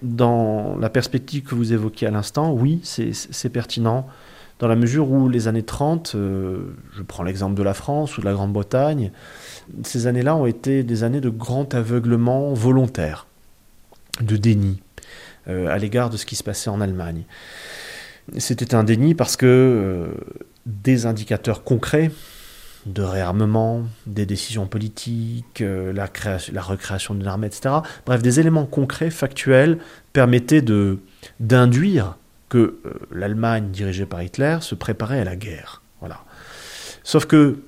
dans 0.03 0.77
la 0.77 0.91
perspective 0.91 1.43
que 1.43 1.55
vous 1.55 1.73
évoquiez 1.73 2.07
à 2.07 2.11
l'instant, 2.11 2.53
oui, 2.53 2.81
c'est 2.83 3.49
pertinent, 3.49 4.07
dans 4.59 4.69
la 4.69 4.77
mesure 4.77 5.11
où 5.11 5.29
les 5.29 5.49
années 5.49 5.63
30, 5.63 6.13
euh, 6.15 6.75
je 6.95 7.03
prends 7.03 7.23
l'exemple 7.23 7.55
de 7.55 7.63
la 7.63 7.75
France 7.75 8.17
ou 8.17 8.21
de 8.21 8.27
la 8.27 8.33
Grande-Bretagne, 8.33 9.11
ces 9.83 10.07
années-là 10.07 10.37
ont 10.37 10.47
été 10.47 10.83
des 10.83 11.05
années 11.05 11.21
de 11.21 11.29
grand 11.29 11.75
aveuglement 11.75 12.55
volontaire, 12.55 13.27
de 14.21 14.37
déni 14.37 14.81
euh, 15.49 15.69
à 15.69 15.79
l'égard 15.79 16.09
de 16.09 16.17
ce 16.17 16.25
qui 16.25 16.37
se 16.37 16.43
passait 16.43 16.71
en 16.71 16.81
Allemagne. 16.81 17.25
C'était 18.39 18.75
un 18.75 18.83
déni 18.83 19.15
parce 19.15 19.37
que 19.37 20.09
des 20.65 21.07
indicateurs 21.07 21.63
concrets, 21.63 22.11
de 22.87 23.03
réarmement, 23.03 23.83
des 24.07 24.27
décisions 24.27 24.67
politiques, 24.67 25.61
euh, 25.61 25.93
la, 25.93 26.07
création, 26.09 26.55
la 26.55 26.63
recréation 26.63 27.15
d'une 27.15 27.27
armée, 27.27 27.49
etc. 27.49 27.77
Bref, 28.07 28.23
des 28.23 28.41
éléments 28.41 28.65
concrets, 28.65 29.11
factuels, 29.11 29.79
permettaient 30.13 30.63
de, 30.63 31.01
d'induire 31.41 32.17
que 32.49 32.59
euh, 32.87 32.93
l'Allemagne 33.13 33.71
dirigée 33.71 34.07
par 34.07 34.23
Hitler 34.23 34.59
se 34.61 34.75
préparait 34.77 35.21
à 35.21 35.25
la 35.25 35.37
guerre. 35.37 35.83
Voilà. 36.01 36.21
Sauf 37.03 37.27
que, 37.27 37.59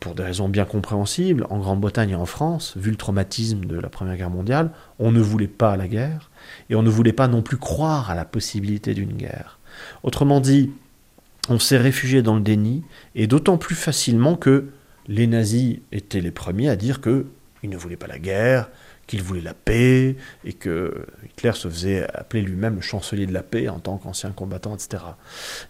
pour 0.00 0.14
des 0.14 0.22
raisons 0.22 0.48
bien 0.48 0.64
compréhensibles, 0.64 1.46
en 1.50 1.58
Grande-Bretagne 1.58 2.10
et 2.10 2.14
en 2.14 2.26
France, 2.26 2.74
vu 2.76 2.90
le 2.90 2.96
traumatisme 2.96 3.66
de 3.66 3.78
la 3.78 3.90
Première 3.90 4.16
Guerre 4.16 4.30
mondiale, 4.30 4.70
on 4.98 5.12
ne 5.12 5.20
voulait 5.20 5.46
pas 5.46 5.76
la 5.76 5.88
guerre, 5.88 6.30
et 6.70 6.74
on 6.74 6.82
ne 6.82 6.90
voulait 6.90 7.12
pas 7.12 7.28
non 7.28 7.42
plus 7.42 7.56
croire 7.58 8.10
à 8.10 8.14
la 8.14 8.24
possibilité 8.24 8.94
d'une 8.94 9.12
guerre. 9.12 9.58
Autrement 10.02 10.40
dit, 10.40 10.70
on 11.48 11.58
s'est 11.58 11.78
réfugié 11.78 12.22
dans 12.22 12.36
le 12.36 12.42
déni, 12.42 12.84
et 13.14 13.26
d'autant 13.26 13.58
plus 13.58 13.74
facilement 13.74 14.36
que 14.36 14.66
les 15.06 15.26
nazis 15.26 15.78
étaient 15.92 16.20
les 16.20 16.30
premiers 16.30 16.68
à 16.68 16.76
dire 16.76 17.00
qu'ils 17.00 17.24
ne 17.64 17.76
voulaient 17.76 17.96
pas 17.96 18.06
la 18.06 18.18
guerre, 18.18 18.68
qu'ils 19.06 19.22
voulaient 19.22 19.40
la 19.40 19.54
paix, 19.54 20.16
et 20.44 20.52
que 20.52 21.06
Hitler 21.24 21.52
se 21.54 21.66
faisait 21.68 22.06
appeler 22.12 22.42
lui-même 22.42 22.82
chancelier 22.82 23.26
de 23.26 23.32
la 23.32 23.42
paix 23.42 23.68
en 23.68 23.80
tant 23.80 23.96
qu'ancien 23.96 24.30
combattant, 24.30 24.74
etc. 24.74 25.02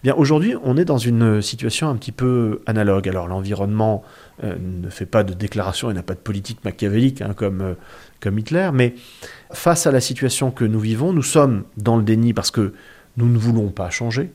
Bien, 0.03 0.13
aujourd'hui, 0.15 0.55
on 0.63 0.75
est 0.75 0.85
dans 0.85 0.97
une 0.97 1.41
situation 1.41 1.89
un 1.89 1.95
petit 1.95 2.11
peu 2.11 2.61
analogue. 2.65 3.07
Alors, 3.07 3.27
l'environnement 3.27 4.03
euh, 4.43 4.55
ne 4.59 4.89
fait 4.89 5.05
pas 5.05 5.23
de 5.23 5.33
déclaration 5.33 5.89
et 5.89 5.93
n'a 5.93 6.03
pas 6.03 6.15
de 6.15 6.19
politique 6.19 6.63
machiavélique 6.65 7.21
hein, 7.21 7.33
euh, 7.41 7.75
comme 8.19 8.37
Hitler, 8.37 8.69
mais 8.73 8.95
face 9.51 9.87
à 9.87 9.91
la 9.91 10.01
situation 10.01 10.51
que 10.51 10.65
nous 10.65 10.79
vivons, 10.79 11.13
nous 11.13 11.23
sommes 11.23 11.63
dans 11.77 11.95
le 11.95 12.03
déni 12.03 12.33
parce 12.33 12.51
que 12.51 12.73
nous 13.15 13.27
ne 13.27 13.37
voulons 13.37 13.69
pas 13.69 13.89
changer, 13.89 14.31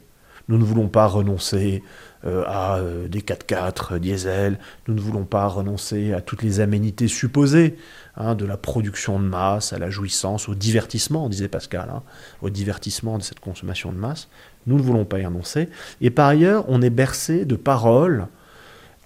nous 0.49 0.59
ne 0.59 0.65
voulons 0.65 0.89
pas 0.89 1.07
renoncer 1.07 1.83
euh, 2.27 2.43
à 2.47 2.79
euh, 2.79 3.09
des 3.09 3.21
4x4 3.21 3.99
diesel, 3.99 4.59
nous 4.89 4.95
ne 4.95 5.01
voulons 5.01 5.25
pas 5.25 5.47
renoncer 5.47 6.13
à 6.13 6.21
toutes 6.21 6.43
les 6.43 6.61
aménités 6.61 7.09
supposées, 7.09 7.77
hein, 8.17 8.35
de 8.35 8.45
la 8.45 8.57
production 8.57 9.19
de 9.19 9.25
masse 9.25 9.73
à 9.73 9.79
la 9.79 9.91
jouissance, 9.91 10.49
au 10.49 10.55
divertissement, 10.55 11.29
disait 11.29 11.49
Pascal, 11.49 11.91
hein, 11.91 12.03
au 12.41 12.51
divertissement 12.51 13.19
de 13.19 13.23
cette 13.23 13.41
consommation 13.41 13.93
de 13.93 13.99
masse. 13.99 14.29
Nous 14.67 14.77
ne 14.77 14.83
voulons 14.83 15.05
pas 15.05 15.19
y 15.19 15.27
renoncer. 15.27 15.69
Et 16.01 16.11
par 16.11 16.29
ailleurs, 16.29 16.65
on 16.69 16.81
est 16.81 16.91
bercé 16.91 17.45
de 17.45 17.57
paroles, 17.57 18.27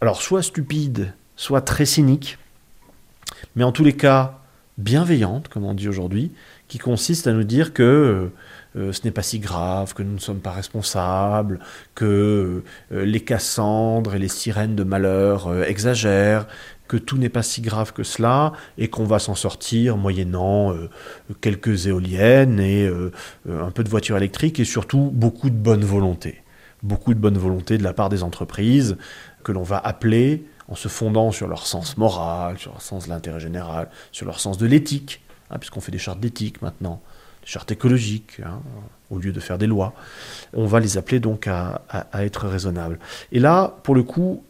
alors 0.00 0.23
soit 0.23 0.42
stupides, 0.42 1.12
soit 1.35 1.61
très 1.61 1.87
cyniques, 1.87 2.38
mais 3.57 3.64
en 3.64 3.73
tous 3.73 3.85
les 3.85 3.97
cas 3.97 4.38
bienveillantes, 4.78 5.49
comme 5.49 5.64
on 5.64 5.75
dit 5.75 5.88
aujourd'hui, 5.88 6.33
qui 6.68 6.78
consistent 6.78 7.26
à 7.26 7.33
nous 7.33 7.45
dire 7.45 7.73
que 7.73 7.83
euh, 7.83 8.33
euh, 8.78 8.92
ce 8.92 9.02
n'est 9.04 9.11
pas 9.11 9.23
si 9.23 9.38
grave, 9.38 9.94
que 9.94 10.02
nous 10.02 10.14
ne 10.14 10.18
sommes 10.18 10.40
pas 10.40 10.52
responsables, 10.52 11.58
que 11.94 12.62
euh, 12.92 13.04
les 13.04 13.20
Cassandres 13.20 14.14
et 14.14 14.18
les 14.18 14.28
sirènes 14.28 14.76
de 14.76 14.85
malheur 14.85 15.49
euh, 15.49 15.64
exagèrent, 15.64 16.47
que 16.87 16.97
tout 16.97 17.18
n'est 17.18 17.28
pas 17.28 17.42
si 17.42 17.61
grave 17.61 17.92
que 17.92 18.02
cela 18.02 18.52
et 18.78 18.88
qu'on 18.88 19.04
va 19.04 19.18
s'en 19.18 19.35
sortir 19.35 19.99
moyennant 19.99 20.75
quelques 21.42 21.87
éoliennes 21.87 22.61
et 22.61 22.90
un 23.47 23.70
peu 23.70 23.85
de 23.85 23.90
voitures 23.90 24.16
électriques 24.16 24.58
et 24.58 24.64
surtout 24.64 25.11
beaucoup 25.12 25.50
de 25.50 25.54
bonne 25.54 25.85
volonté. 25.85 26.42
Beaucoup 26.82 27.12
de 27.12 27.18
bonne 27.18 27.37
volonté 27.37 27.76
de 27.76 27.82
la 27.82 27.92
part 27.92 28.08
des 28.08 28.23
entreprises 28.23 28.97
que 29.44 29.52
l'on 29.52 29.64
va 29.64 29.76
appeler 29.76 30.47
en 30.68 30.76
se 30.76 30.88
fondant 30.88 31.30
sur 31.30 31.47
leur 31.47 31.66
sens 31.66 31.99
moral, 31.99 32.56
sur 32.56 32.73
leur 32.73 32.80
sens 32.80 33.04
de 33.04 33.11
l'intérêt 33.11 33.40
général, 33.40 33.90
sur 34.11 34.25
leur 34.25 34.40
sens 34.40 34.56
de 34.56 34.64
l'éthique, 34.64 35.20
hein, 35.50 35.58
puisqu'on 35.58 35.82
fait 35.82 35.92
des 35.92 35.99
chartes 35.99 36.20
d'éthique 36.20 36.62
maintenant, 36.62 37.02
chartes 37.49 37.73
écologiques, 37.73 38.40
hein, 38.45 38.61
au 39.11 39.19
lieu 39.19 39.33
de 39.33 39.40
faire 39.40 39.57
des 39.57 39.67
lois. 39.67 39.95
On 40.52 40.67
va 40.67 40.81
les 40.81 40.99
appeler 40.99 41.19
donc 41.19 41.47
à, 41.47 41.81
être 42.14 42.47
raisonnables. 42.47 42.99
Et 43.33 43.40
là, 43.40 43.78
pour 43.85 43.95
le 43.95 44.02
coup, 44.02 44.45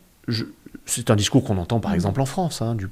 c'est 0.85 1.09
un 1.09 1.14
discours 1.14 1.45
qu'on 1.45 1.59
entend 1.59 1.78
par 1.78 1.93
mm. 1.93 1.95
exemple 1.95 2.21
en 2.21 2.26
France, 2.26 2.61
hein, 2.61 2.75
du, 2.75 2.88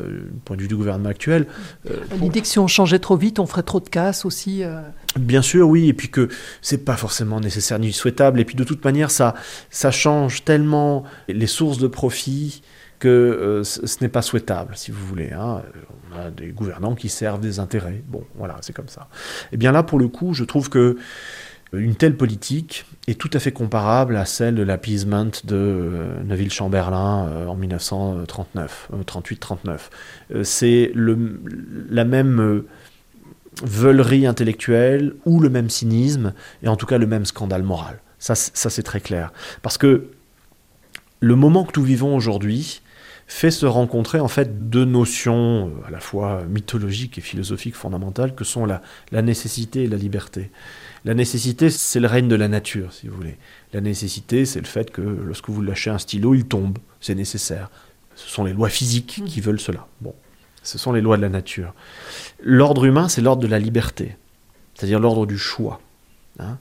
euh, 0.00 0.30
point 0.44 0.56
de 0.56 0.62
vue 0.62 0.68
du 0.68 0.76
gouvernement 0.76 1.08
actuel. 1.08 1.48
Euh, 1.90 2.04
L'idée 2.20 2.40
que 2.40 2.46
si 2.46 2.60
on 2.60 2.68
changeait 2.68 3.00
trop 3.00 3.16
vite, 3.16 3.40
on 3.40 3.46
ferait 3.46 3.64
trop 3.64 3.80
de 3.80 3.88
casse 3.88 4.24
aussi. 4.24 4.62
Euh. 4.62 4.80
Bien 5.18 5.42
sûr, 5.42 5.68
oui, 5.68 5.88
et 5.88 5.92
puis 5.92 6.08
que 6.08 6.28
c'est 6.62 6.84
pas 6.84 6.96
forcément 6.96 7.40
nécessaire 7.40 7.80
ni 7.80 7.92
souhaitable, 7.92 8.38
et 8.38 8.44
puis 8.44 8.54
de 8.54 8.62
toute 8.62 8.84
manière, 8.84 9.10
ça, 9.10 9.34
ça 9.70 9.90
change 9.90 10.44
tellement 10.44 11.02
les 11.26 11.48
sources 11.48 11.78
de 11.78 11.88
profit 11.88 12.62
que 12.98 13.08
euh, 13.08 13.64
ce 13.64 13.96
n'est 14.00 14.08
pas 14.08 14.22
souhaitable, 14.22 14.76
si 14.76 14.90
vous 14.90 15.04
voulez. 15.04 15.32
Hein. 15.32 15.62
On 16.12 16.18
a 16.18 16.30
des 16.30 16.48
gouvernants 16.48 16.94
qui 16.94 17.08
servent 17.08 17.40
des 17.40 17.58
intérêts. 17.58 18.02
Bon, 18.06 18.24
voilà, 18.36 18.56
c'est 18.60 18.72
comme 18.72 18.88
ça. 18.88 19.08
Eh 19.52 19.56
bien 19.56 19.72
là, 19.72 19.82
pour 19.82 19.98
le 19.98 20.08
coup, 20.08 20.34
je 20.34 20.44
trouve 20.44 20.70
que 20.70 20.96
une 21.72 21.96
telle 21.96 22.16
politique 22.16 22.86
est 23.08 23.18
tout 23.18 23.30
à 23.32 23.38
fait 23.38 23.52
comparable 23.52 24.16
à 24.16 24.24
celle 24.24 24.54
de 24.54 24.62
l'appeasement 24.62 25.26
de 25.44 25.56
euh, 25.56 26.22
Neville 26.24 26.52
Chamberlain 26.52 27.26
euh, 27.28 27.46
en 27.46 27.56
1939, 27.56 28.90
38-39. 29.04 30.44
c'est 30.44 30.92
la 30.94 32.04
même 32.04 32.62
veulerie 33.62 34.26
intellectuelle 34.26 35.14
ou 35.24 35.40
le 35.40 35.50
même 35.50 35.68
cynisme 35.70 36.34
et 36.62 36.68
en 36.68 36.76
tout 36.76 36.86
cas 36.86 36.98
le 36.98 37.06
même 37.06 37.26
scandale 37.26 37.62
moral. 37.62 38.00
Ça, 38.18 38.34
ça 38.34 38.70
c'est 38.70 38.82
très 38.82 39.00
clair. 39.00 39.32
Parce 39.62 39.76
que 39.76 40.10
le 41.20 41.34
moment 41.34 41.64
que 41.64 41.78
nous 41.78 41.84
vivons 41.84 42.14
aujourd'hui, 42.14 42.82
fait 43.26 43.50
se 43.50 43.66
rencontrer 43.66 44.20
en 44.20 44.28
fait 44.28 44.68
deux 44.68 44.84
notions 44.84 45.68
euh, 45.68 45.88
à 45.88 45.90
la 45.90 46.00
fois 46.00 46.44
mythologiques 46.48 47.18
et 47.18 47.20
philosophiques 47.20 47.74
fondamentales 47.74 48.34
que 48.34 48.44
sont 48.44 48.66
la, 48.66 48.82
la 49.10 49.22
nécessité 49.22 49.84
et 49.84 49.86
la 49.88 49.96
liberté. 49.96 50.50
La 51.04 51.14
nécessité, 51.14 51.70
c'est 51.70 52.00
le 52.00 52.06
règne 52.06 52.28
de 52.28 52.36
la 52.36 52.48
nature, 52.48 52.92
si 52.92 53.08
vous 53.08 53.16
voulez. 53.16 53.36
La 53.72 53.80
nécessité, 53.80 54.44
c'est 54.44 54.60
le 54.60 54.66
fait 54.66 54.90
que 54.90 55.00
lorsque 55.00 55.48
vous 55.48 55.62
lâchez 55.62 55.90
un 55.90 55.98
stylo, 55.98 56.34
il 56.34 56.46
tombe. 56.46 56.78
C'est 57.00 57.14
nécessaire. 57.14 57.70
Ce 58.14 58.28
sont 58.28 58.44
les 58.44 58.52
lois 58.52 58.68
physiques 58.68 59.22
qui 59.26 59.40
veulent 59.40 59.60
cela. 59.60 59.86
Bon, 60.00 60.14
ce 60.62 60.78
sont 60.78 60.92
les 60.92 61.00
lois 61.00 61.16
de 61.16 61.22
la 61.22 61.28
nature. 61.28 61.74
L'ordre 62.42 62.84
humain, 62.84 63.08
c'est 63.08 63.20
l'ordre 63.20 63.42
de 63.42 63.46
la 63.46 63.58
liberté, 63.58 64.16
c'est-à-dire 64.74 64.98
l'ordre 64.98 65.26
du 65.26 65.38
choix. 65.38 65.80
Hein. 66.38 66.58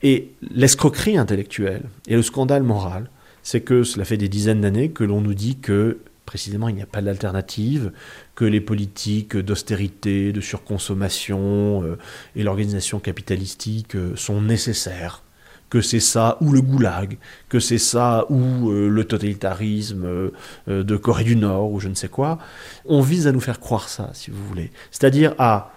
et 0.00 0.30
l'escroquerie 0.42 1.18
intellectuelle 1.18 1.82
et 2.06 2.14
le 2.14 2.22
scandale 2.22 2.62
moral, 2.62 3.10
c'est 3.48 3.62
que 3.62 3.82
cela 3.82 4.04
fait 4.04 4.18
des 4.18 4.28
dizaines 4.28 4.60
d'années 4.60 4.90
que 4.90 5.04
l'on 5.04 5.22
nous 5.22 5.32
dit 5.32 5.56
que 5.56 6.00
précisément 6.26 6.68
il 6.68 6.74
n'y 6.74 6.82
a 6.82 6.86
pas 6.86 7.00
d'alternative, 7.00 7.92
que 8.34 8.44
les 8.44 8.60
politiques 8.60 9.38
d'austérité, 9.38 10.34
de 10.34 10.42
surconsommation 10.42 11.82
euh, 11.82 11.96
et 12.36 12.42
l'organisation 12.42 12.98
capitalistique 12.98 13.96
euh, 13.96 14.14
sont 14.16 14.42
nécessaires, 14.42 15.22
que 15.70 15.80
c'est 15.80 15.98
ça 15.98 16.36
ou 16.42 16.52
le 16.52 16.60
goulag, 16.60 17.16
que 17.48 17.58
c'est 17.58 17.78
ça 17.78 18.26
ou 18.28 18.68
euh, 18.68 18.90
le 18.90 19.04
totalitarisme 19.04 20.30
de 20.66 20.96
Corée 20.98 21.24
du 21.24 21.36
Nord 21.36 21.72
ou 21.72 21.80
je 21.80 21.88
ne 21.88 21.94
sais 21.94 22.08
quoi, 22.08 22.38
on 22.84 23.00
vise 23.00 23.26
à 23.26 23.32
nous 23.32 23.40
faire 23.40 23.60
croire 23.60 23.88
ça, 23.88 24.10
si 24.12 24.30
vous 24.30 24.44
voulez. 24.44 24.70
C'est-à-dire 24.90 25.34
à 25.38 25.72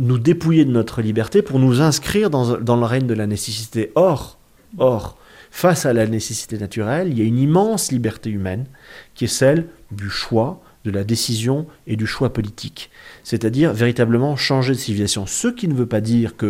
nous 0.00 0.18
dépouiller 0.18 0.64
de 0.64 0.72
notre 0.72 1.02
liberté 1.02 1.40
pour 1.40 1.60
nous 1.60 1.80
inscrire 1.82 2.30
dans, 2.30 2.58
dans 2.58 2.76
le 2.76 2.84
règne 2.84 3.06
de 3.06 3.14
la 3.14 3.28
nécessité. 3.28 3.92
Or, 3.94 4.38
or, 4.78 5.16
face 5.56 5.86
à 5.86 5.94
la 5.94 6.06
nécessité 6.06 6.58
naturelle, 6.58 7.08
il 7.08 7.18
y 7.18 7.22
a 7.22 7.24
une 7.24 7.38
immense 7.38 7.90
liberté 7.90 8.28
humaine 8.28 8.66
qui 9.14 9.24
est 9.24 9.28
celle 9.42 9.68
du 9.90 10.10
choix, 10.10 10.62
de 10.84 10.90
la 10.90 11.02
décision 11.02 11.66
et 11.86 11.96
du 11.96 12.06
choix 12.06 12.30
politique. 12.30 12.90
C'est-à-dire 13.24 13.72
véritablement 13.72 14.36
changer 14.36 14.74
de 14.74 14.78
civilisation. 14.78 15.24
Ce 15.24 15.48
qui 15.48 15.66
ne 15.66 15.72
veut 15.72 15.86
pas 15.86 16.02
dire 16.02 16.36
que 16.36 16.46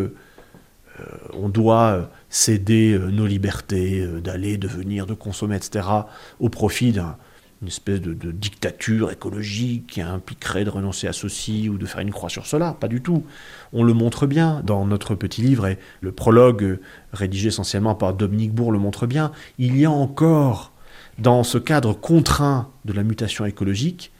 euh, 0.98 1.04
on 1.34 1.48
doit 1.48 1.90
euh, 1.92 2.02
céder 2.30 2.94
euh, 2.94 3.12
nos 3.12 3.28
libertés 3.28 4.04
d'aller, 4.24 4.58
de 4.58 4.66
venir, 4.66 5.06
de 5.06 5.14
consommer, 5.14 5.54
etc., 5.54 5.86
au 6.40 6.48
profit 6.48 6.90
d'un 6.90 7.16
une 7.62 7.68
espèce 7.68 8.00
de, 8.00 8.32
dictature 8.32 9.10
écologique 9.10 9.86
qui 9.86 10.00
impliquerait 10.02 10.64
de 10.64 10.70
renoncer 10.70 11.06
à 11.06 11.12
ceci 11.12 11.68
ou 11.68 11.78
de 11.78 11.86
faire 11.86 12.00
une 12.00 12.12
croix 12.12 12.28
sur 12.28 12.46
cela. 12.46 12.76
Pas 12.78 12.88
du 12.88 13.00
tout. 13.00 13.24
On 13.72 13.82
le 13.82 13.94
montre 13.94 14.26
bien 14.26 14.60
dans 14.64 14.86
notre 14.86 15.14
petit 15.14 15.40
livre 15.40 15.66
et 15.66 15.78
le 16.00 16.12
prologue 16.12 16.78
rédigé 17.12 17.48
essentiellement 17.48 17.94
par 17.94 18.12
Dominique 18.12 18.52
Bourg 18.52 18.72
le 18.72 18.78
montre 18.78 19.06
bien. 19.06 19.32
Il 19.58 19.78
y 19.78 19.86
a 19.86 19.90
encore, 19.90 20.72
dans 21.18 21.44
ce 21.44 21.56
cadre 21.56 21.94
contraint 21.94 22.68
de 22.84 22.92
la 22.92 23.02
mutation 23.02 23.46
écologique, 23.46 24.12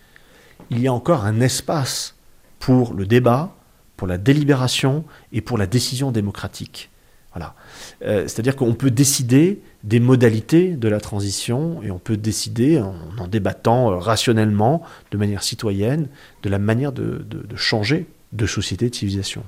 il 0.71 0.81
y 0.81 0.89
a 0.89 0.93
encore 0.93 1.25
un 1.25 1.41
espace 1.41 2.17
pour 2.59 2.95
le 2.95 3.07
débat, 3.07 3.55
pour 3.99 4.07
la 4.09 4.17
délibération 4.17 5.05
et 5.33 5.43
pour 5.43 5.59
la 5.59 5.67
décision 5.67 6.11
démocratique. 6.11 6.91
Voilà. 7.35 7.55
Euh, 8.03 8.23
c'est-à-dire 8.23 8.57
qu'on 8.57 8.73
peut 8.73 8.91
décider 8.91 9.61
des 9.87 10.01
modalités 10.01 10.71
de 10.71 10.89
la 10.89 11.01
transition 11.01 11.81
et 11.83 11.91
on 11.91 11.99
peut 11.99 12.17
décider, 12.17 12.81
en, 12.81 12.95
en 13.19 13.29
débattant 13.29 13.93
euh, 13.93 13.97
rationnellement, 13.97 14.83
de 15.13 15.17
manière 15.17 15.45
citoyenne, 15.45 16.09
de 16.43 16.49
la 16.51 16.59
manière 16.59 16.93
de, 16.93 17.25
changer 17.55 18.07
de 18.33 18.47
société, 18.47 18.91
de 18.91 18.95
civilisation. 18.95 19.45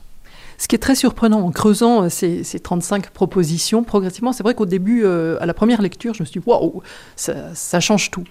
Ce 0.56 0.68
qui 0.68 0.76
est 0.76 0.80
très 0.80 0.94
surprenant 0.94 1.40
en 1.40 1.50
creusant 1.50 2.04
euh, 2.04 2.08
ces, 2.08 2.44
35 2.60 3.10
propositions 3.10 3.82
progressivement, 3.82 4.32
c'est 4.32 4.44
vrai 4.44 4.54
qu'au 4.54 4.66
début, 4.66 5.04
à 5.04 5.44
la 5.44 5.54
première 5.54 5.82
lecture, 5.82 6.14
je 6.14 6.22
me 6.22 6.24
suis 6.24 6.40
dit 6.40 6.46
waouh, 6.46 6.82
ça, 7.16 7.52
ça, 7.54 7.80
change 7.80 8.12
tout. 8.12 8.24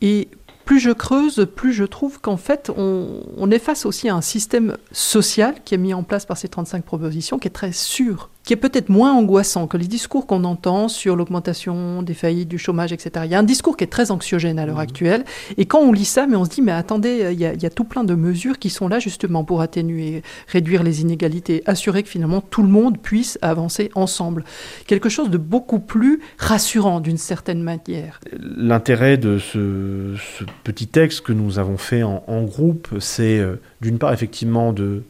Et 0.00 0.28
plus 0.68 0.80
je 0.80 0.90
creuse, 0.90 1.48
plus 1.56 1.72
je 1.72 1.84
trouve 1.84 2.20
qu'en 2.20 2.36
fait, 2.36 2.70
on, 2.76 3.50
est 3.50 3.58
face 3.58 3.86
aussi 3.86 4.10
à 4.10 4.14
un 4.14 4.20
système 4.20 4.76
social 4.92 5.54
qui 5.64 5.74
est 5.74 5.78
mis 5.78 5.94
en 5.94 6.02
place 6.02 6.26
par 6.26 6.36
ces 6.36 6.48
35 6.48 6.84
propositions, 6.84 7.38
qui 7.38 7.48
est 7.48 7.52
très 7.52 7.72
sûr, 7.72 8.28
qui 8.48 8.54
est 8.54 8.56
peut-être 8.56 8.88
moins 8.88 9.12
angoissant 9.12 9.66
que 9.66 9.76
les 9.76 9.86
discours 9.86 10.26
qu'on 10.26 10.42
entend 10.44 10.88
sur 10.88 11.16
l'augmentation 11.16 12.02
des 12.02 12.14
faillites, 12.14 12.48
du 12.48 12.56
chômage, 12.56 12.94
etc. 12.94 13.26
Il 13.26 13.30
y 13.30 13.34
a 13.34 13.38
un 13.38 13.42
discours 13.42 13.76
qui 13.76 13.84
est 13.84 13.88
très 13.88 14.10
anxiogène 14.10 14.58
à 14.58 14.64
l'heure 14.64 14.78
mmh. 14.78 14.88
actuelle, 14.88 15.24
et 15.58 15.66
quand 15.66 15.80
on 15.80 15.92
lit 15.92 16.06
ça, 16.06 16.26
mais 16.26 16.34
on 16.34 16.46
se 16.46 16.48
dit, 16.48 16.62
mais 16.62 16.72
attendez, 16.72 17.28
il 17.32 17.38
y, 17.38 17.44
a, 17.44 17.52
il 17.52 17.62
y, 17.62 17.66
a, 17.66 17.70
tout 17.70 17.84
plein 17.84 18.04
de 18.04 18.14
mesures 18.14 18.58
qui 18.58 18.70
sont 18.70 18.88
là 18.88 19.00
justement 19.00 19.44
pour 19.44 19.60
atténuer, 19.60 20.22
réduire 20.46 20.82
les 20.82 21.02
inégalités, 21.02 21.62
assurer 21.66 22.02
que 22.02 22.08
finalement 22.08 22.40
tout 22.40 22.62
le 22.62 22.70
monde 22.70 22.96
puisse 22.96 23.38
avancer 23.42 23.90
ensemble. 23.94 24.44
Quelque 24.86 25.10
chose 25.10 25.28
de 25.28 25.36
beaucoup 25.36 25.78
plus 25.78 26.22
rassurant 26.38 27.00
d'une 27.00 27.18
certaine 27.18 27.62
manière. 27.62 28.18
L'intérêt 28.32 29.18
de 29.18 29.38
ce, 29.38 30.14
ce 30.38 30.44
petit 30.64 30.86
texte 30.86 31.20
que 31.20 31.34
nous 31.34 31.58
avons 31.58 31.76
fait 31.76 32.02
en, 32.02 32.42
groupe, 32.44 32.88
c'est 32.98 33.40
euh, 33.40 33.60
d'une 33.82 33.98
part 33.98 34.14
effectivement 34.14 34.72
de 34.72 35.02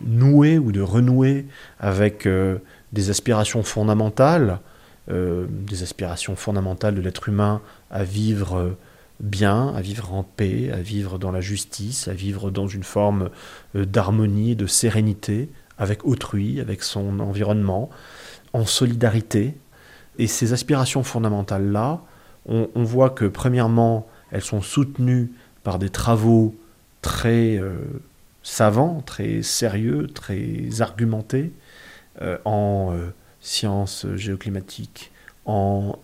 nouer 0.00 0.58
ou 0.58 0.72
de 0.72 0.80
renouer 0.80 1.46
avec 1.78 2.26
euh, 2.26 2.58
des 2.92 3.10
aspirations 3.10 3.62
fondamentales, 3.62 4.60
euh, 5.10 5.46
des 5.48 5.82
aspirations 5.82 6.36
fondamentales 6.36 6.94
de 6.94 7.00
l'être 7.00 7.28
humain 7.28 7.60
à 7.90 8.04
vivre 8.04 8.76
bien, 9.20 9.72
à 9.74 9.80
vivre 9.80 10.12
en 10.12 10.22
paix, 10.22 10.70
à 10.72 10.78
vivre 10.78 11.18
dans 11.18 11.32
la 11.32 11.40
justice, 11.40 12.08
à 12.08 12.12
vivre 12.12 12.50
dans 12.50 12.66
une 12.66 12.82
forme 12.82 13.30
d'harmonie, 13.74 14.56
de 14.56 14.66
sérénité 14.66 15.48
avec 15.78 16.04
autrui, 16.04 16.60
avec 16.60 16.82
son 16.82 17.20
environnement, 17.20 17.90
en 18.52 18.64
solidarité. 18.64 19.56
Et 20.18 20.26
ces 20.26 20.52
aspirations 20.52 21.02
fondamentales-là, 21.02 22.00
on, 22.46 22.84
voit 22.84 23.10
que 23.10 23.24
premièrement, 23.24 24.06
elles 24.30 24.42
sont 24.42 24.62
soutenues 24.62 25.32
par 25.64 25.78
des 25.78 25.90
travaux 25.90 26.54
très 27.02 27.56
euh, 27.56 27.74
savants, 28.46 29.02
très 29.04 29.42
sérieux, 29.42 30.06
très 30.06 30.80
argumentés 30.80 31.52
euh, 32.22 32.38
en 32.44 32.92
euh, 32.92 33.08
sciences 33.40 34.06
géoclimatiques, 34.14 35.10
en 35.44 35.98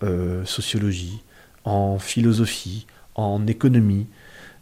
sociologie, 0.45 1.23
en 1.65 1.99
philosophie, 1.99 2.87
en 3.17 3.45
économie, 3.49 4.07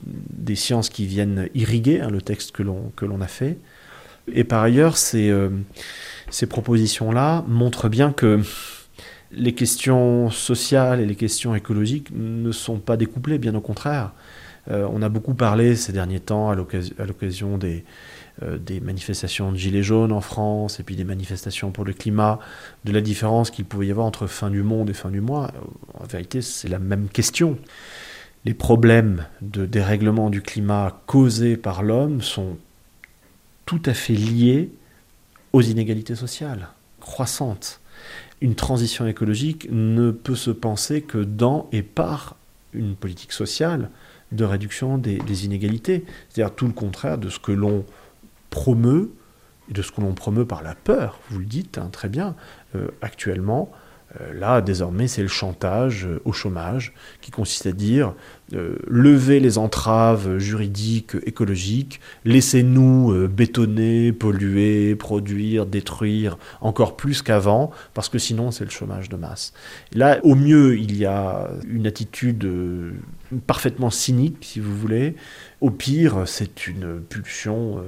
des 0.02 0.54
sciences 0.54 0.88
qui 0.88 1.04
viennent 1.04 1.50
irriguer 1.54 2.00
hein, 2.00 2.08
le 2.08 2.22
texte 2.22 2.52
que 2.52 2.62
l'on 2.62 3.20
a 3.20 3.26
fait. 3.26 3.58
Et 4.32 4.44
par 4.44 4.62
ailleurs, 4.62 4.96
ces, 4.96 5.30
ces 6.30 6.46
propositions-là 6.46 7.44
montrent 7.46 7.90
bien 7.90 8.10
que 8.10 8.40
les 9.32 9.54
questions 9.54 10.30
sociales 10.30 11.00
et 11.00 11.06
les 11.06 11.14
questions 11.16 11.54
écologiques 11.54 12.08
ne 12.12 12.52
sont 12.52 12.78
pas 12.78 12.96
découplées, 12.96 13.38
bien 13.38 13.54
au 13.54 13.60
contraire. 13.60 14.12
Euh, 14.68 14.86
on 14.92 15.02
a 15.02 15.08
beaucoup 15.08 15.34
parlé 15.34 15.76
ces 15.76 15.92
derniers 15.92 16.20
temps 16.20 16.50
à 16.50 16.54
l'occasion 16.54 17.58
euh, 17.62 18.58
des 18.58 18.80
manifestations 18.80 19.52
de 19.52 19.56
Gilets 19.56 19.82
jaunes 19.82 20.12
en 20.12 20.20
France 20.20 20.80
et 20.80 20.82
puis 20.82 20.96
des 20.96 21.04
manifestations 21.04 21.70
pour 21.70 21.84
le 21.84 21.92
climat, 21.92 22.38
de 22.84 22.92
la 22.92 23.00
différence 23.00 23.50
qu'il 23.50 23.64
pouvait 23.64 23.86
y 23.86 23.90
avoir 23.90 24.06
entre 24.06 24.26
fin 24.26 24.50
du 24.50 24.62
monde 24.62 24.90
et 24.90 24.94
fin 24.94 25.10
du 25.10 25.20
mois. 25.20 25.50
En 25.98 26.04
vérité, 26.04 26.42
c'est 26.42 26.68
la 26.68 26.78
même 26.78 27.08
question. 27.08 27.58
Les 28.44 28.54
problèmes 28.54 29.26
de 29.42 29.66
dérèglement 29.66 30.30
du 30.30 30.42
climat 30.42 31.00
causés 31.06 31.56
par 31.56 31.82
l'homme 31.82 32.22
sont 32.22 32.56
tout 33.66 33.82
à 33.86 33.94
fait 33.94 34.14
liés 34.14 34.70
aux 35.52 35.62
inégalités 35.62 36.14
sociales 36.14 36.68
croissantes 37.00 37.80
une 38.40 38.54
transition 38.54 39.06
écologique 39.06 39.68
ne 39.70 40.10
peut 40.10 40.34
se 40.34 40.50
penser 40.50 41.02
que 41.02 41.18
dans 41.18 41.68
et 41.72 41.82
par 41.82 42.36
une 42.72 42.94
politique 42.96 43.32
sociale 43.32 43.90
de 44.32 44.44
réduction 44.44 44.98
des, 44.98 45.44
inégalités. 45.44 46.04
C'est-à-dire 46.28 46.54
tout 46.54 46.66
le 46.66 46.72
contraire 46.72 47.18
de 47.18 47.28
ce 47.28 47.38
que 47.38 47.52
l'on 47.52 47.84
promeut 48.50 49.12
et 49.68 49.72
de 49.72 49.82
ce 49.82 49.92
que 49.92 50.00
l'on 50.00 50.14
promeut 50.14 50.46
par 50.46 50.62
la 50.62 50.74
peur. 50.74 51.20
Vous 51.30 51.38
le 51.38 51.44
dites 51.44 51.78
hein, 51.78 51.88
très 51.90 52.08
bien. 52.08 52.34
Euh, 52.74 52.88
actuellement, 53.02 53.70
euh, 54.20 54.32
là, 54.32 54.60
désormais, 54.60 55.06
c'est 55.06 55.22
le 55.22 55.28
chantage 55.28 56.06
euh, 56.06 56.20
au 56.24 56.32
chômage, 56.32 56.92
qui 57.20 57.30
consiste 57.30 57.66
à 57.66 57.72
dire 57.72 58.14
euh, 58.54 58.76
lever 58.86 59.40
les 59.40 59.58
entraves 59.58 60.38
juridiques, 60.38 61.16
écologiques, 61.24 62.00
laissez-nous 62.24 63.28
bétonner, 63.28 64.12
polluer, 64.12 64.94
produire, 64.94 65.66
détruire 65.66 66.38
encore 66.60 66.96
plus 66.96 67.22
qu'avant, 67.22 67.70
parce 67.94 68.08
que 68.08 68.18
sinon, 68.18 68.50
c'est 68.50 68.64
le 68.64 68.70
chômage 68.70 69.08
de 69.08 69.16
masse. 69.16 69.52
Là, 69.92 70.20
au 70.22 70.34
mieux, 70.34 70.78
il 70.78 70.96
y 70.96 71.06
a 71.06 71.48
une 71.68 71.86
attitude 71.86 72.48
parfaitement 73.46 73.90
cynique, 73.90 74.38
si 74.40 74.60
vous 74.60 74.76
voulez. 74.76 75.14
Au 75.60 75.70
pire, 75.70 76.22
c'est 76.26 76.66
une 76.66 77.00
pulsion 77.00 77.82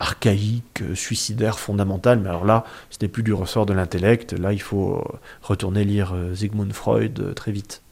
archaïque, 0.00 0.82
euh, 0.82 0.94
suicidaire, 0.94 1.58
fondamental. 1.58 2.18
Mais 2.18 2.30
alors 2.30 2.44
là, 2.44 2.64
ce 2.88 2.98
n'est 3.02 3.08
plus 3.08 3.22
du 3.22 3.32
ressort 3.32 3.66
de 3.66 3.74
l'intellect. 3.74 4.32
Là, 4.32 4.52
il 4.52 4.60
faut 4.60 4.96
euh, 4.96 5.18
retourner 5.42 5.84
lire 5.84 6.12
euh, 6.14 6.34
Sigmund 6.34 6.72
Freud 6.72 7.34
très 7.36 7.52
vite. 7.52 7.82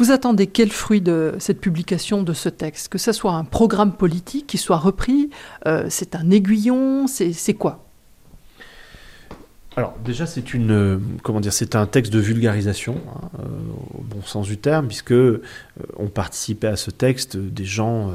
Vous 0.00 0.10
attendez 0.10 0.46
quel 0.46 0.72
fruit 0.72 1.00
de 1.00 1.34
cette 1.38 1.60
publication 1.60 2.22
de 2.22 2.32
ce 2.32 2.48
texte? 2.48 2.88
Que 2.88 2.98
ce 2.98 3.12
soit 3.12 3.34
un 3.34 3.44
programme 3.44 3.92
politique 3.92 4.46
qui 4.46 4.58
soit 4.58 4.78
repris 4.78 5.30
C'est 5.88 6.14
un 6.14 6.30
aiguillon 6.30 7.06
C'est 7.06 7.54
quoi? 7.54 7.84
Alors 9.76 9.94
déjà 10.04 10.26
c'est 10.26 10.52
une 10.52 11.00
comment 11.22 11.40
dire 11.40 11.52
c'est 11.52 11.76
un 11.76 11.86
texte 11.86 12.12
de 12.12 12.18
vulgarisation 12.18 12.96
hein, 13.06 13.38
au 13.94 14.02
bon 14.02 14.20
sens 14.22 14.46
du 14.48 14.58
terme 14.58 14.88
puisque 14.88 15.14
on 15.96 16.08
participait 16.08 16.66
à 16.66 16.76
ce 16.76 16.90
texte 16.90 17.36
des 17.36 17.64
gens 17.64 18.10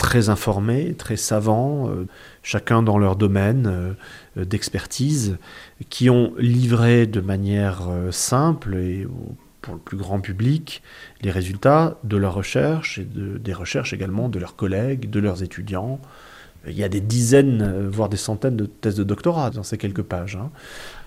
très 0.00 0.30
informés, 0.30 0.94
très 0.94 1.16
savants, 1.16 1.90
euh, 1.90 2.06
chacun 2.42 2.82
dans 2.82 2.96
leur 2.96 3.16
domaine 3.16 3.94
euh, 4.36 4.44
d'expertise, 4.44 5.36
qui 5.90 6.08
ont 6.08 6.32
livré 6.38 7.06
de 7.06 7.20
manière 7.20 7.82
euh, 7.90 8.10
simple 8.10 8.76
et 8.76 9.06
pour 9.60 9.74
le 9.74 9.80
plus 9.80 9.96
grand 9.96 10.20
public 10.20 10.82
les 11.22 11.30
résultats 11.30 11.98
de 12.04 12.16
leurs 12.16 12.34
recherches 12.34 12.98
et 12.98 13.04
des 13.04 13.52
recherches 13.52 13.92
également 13.92 14.28
de 14.28 14.38
leurs 14.38 14.56
collègues, 14.56 15.10
de 15.10 15.20
leurs 15.20 15.42
étudiants, 15.42 16.00
Il 16.66 16.76
y 16.76 16.84
a 16.84 16.90
des 16.90 17.00
dizaines, 17.00 17.62
euh, 17.62 17.88
voire 17.90 18.10
des 18.10 18.18
centaines 18.18 18.56
de 18.56 18.66
thèses 18.66 18.96
de 18.96 19.02
doctorat 19.04 19.50
dans 19.50 19.62
ces 19.62 19.78
quelques 19.78 20.02
pages. 20.02 20.36
Hein. 20.36 20.50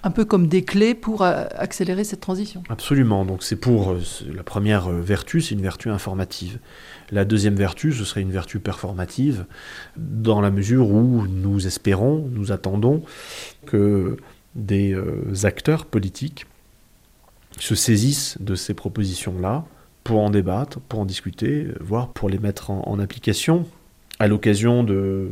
Un 0.01 0.09
peu 0.09 0.25
comme 0.25 0.47
des 0.47 0.63
clés 0.63 0.95
pour 0.95 1.21
euh, 1.21 1.45
accélérer 1.55 2.03
cette 2.03 2.21
transition. 2.21 2.63
Absolument. 2.69 3.23
Donc 3.23 3.43
c'est 3.43 3.55
pour 3.55 3.91
euh, 3.91 4.01
la 4.33 4.41
première 4.41 4.89
vertu, 4.89 5.41
c'est 5.41 5.53
une 5.53 5.61
vertu 5.61 5.89
informative. 5.91 6.57
La 7.11 7.23
deuxième 7.23 7.55
vertu, 7.55 7.93
ce 7.93 8.03
serait 8.03 8.21
une 8.21 8.31
vertu 8.31 8.59
performative, 8.59 9.45
dans 9.95 10.41
la 10.41 10.49
mesure 10.49 10.89
où 10.89 11.27
nous 11.27 11.67
espérons, 11.67 12.27
nous 12.31 12.51
attendons 12.51 13.03
que 13.67 14.17
des 14.55 14.95
acteurs 15.45 15.85
politiques 15.85 16.45
se 17.59 17.75
saisissent 17.75 18.37
de 18.39 18.55
ces 18.55 18.73
propositions-là 18.73 19.65
pour 20.03 20.21
en 20.21 20.29
débattre, 20.29 20.79
pour 20.81 20.99
en 20.99 21.05
discuter, 21.05 21.67
voire 21.79 22.09
pour 22.09 22.29
les 22.29 22.39
mettre 22.39 22.71
en 22.71 22.99
application 22.99 23.65
à 24.19 24.27
l'occasion 24.27 24.83
de, 24.83 25.29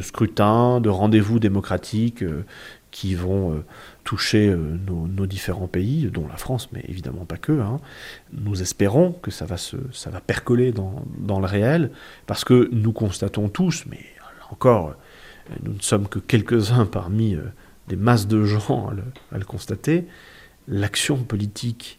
scrutins, 0.00 0.80
de 0.80 0.88
rendez-vous 0.88 1.38
démocratiques 1.38 2.22
euh, 2.22 2.44
qui 2.90 3.14
vont 3.14 3.52
euh, 3.52 3.64
toucher 4.04 4.48
euh, 4.48 4.76
nos, 4.86 5.26
différents 5.26 5.66
pays, 5.66 6.10
dont 6.12 6.26
la 6.28 6.36
France, 6.36 6.68
mais 6.72 6.84
évidemment 6.88 7.24
pas 7.24 7.36
que. 7.36 7.52
Hein. 7.52 7.78
Nous 8.32 8.62
espérons 8.62 9.12
que 9.12 9.30
ça 9.30 9.46
va, 9.46 10.20
percoler 10.20 10.72
dans, 10.72 11.40
le 11.40 11.46
réel, 11.46 11.90
parce 12.26 12.44
que 12.44 12.68
nous 12.72 12.92
constatons 12.92 13.48
tous, 13.48 13.84
mais 13.90 14.04
encore, 14.50 14.94
nous 15.62 15.74
ne 15.74 15.80
sommes 15.80 16.06
que 16.06 16.18
quelques-uns 16.18 16.86
parmi 16.86 17.36
des 17.88 17.96
masses 17.96 18.28
de 18.28 18.44
gens 18.44 18.92
à 19.32 19.38
le 19.38 19.44
constater, 19.44 20.06
l'action 20.68 21.22
politique 21.22 21.98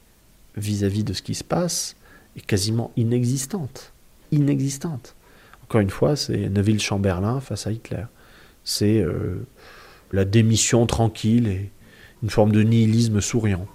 vis-à-vis 0.56 1.02
-vis 1.02 1.06
de 1.06 1.14
ce 1.14 1.22
qui 1.22 1.36
se 1.36 1.44
passe 1.44 1.96
est 2.36 2.46
quasiment 2.46 2.92
inexistante. 2.96 3.94
Inexistante. 4.32 5.16
Encore 5.64 5.82
une 5.82 5.90
fois, 5.90 6.16
c'est 6.16 6.50
Neville 6.50 6.80
Chamberlain 6.80 7.40
face 7.40 7.68
à 7.68 7.72
Hitler. 7.72 8.06
C'est 8.64 9.00
euh, 9.00 9.46
la 10.12 10.26
démission 10.26 10.86
tranquille 10.86 11.48
et 11.48 11.72
une 12.24 12.30
forme 12.30 12.52
de 12.52 12.62
nihilisme 12.62 13.22
souriant. 13.22 13.68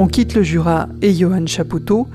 On 0.00 0.08
quitte 0.08 0.32
le 0.34 0.42
Jura 0.42 0.88
et 1.02 1.12
Johann 1.12 1.46
Chapoutot 1.46 2.08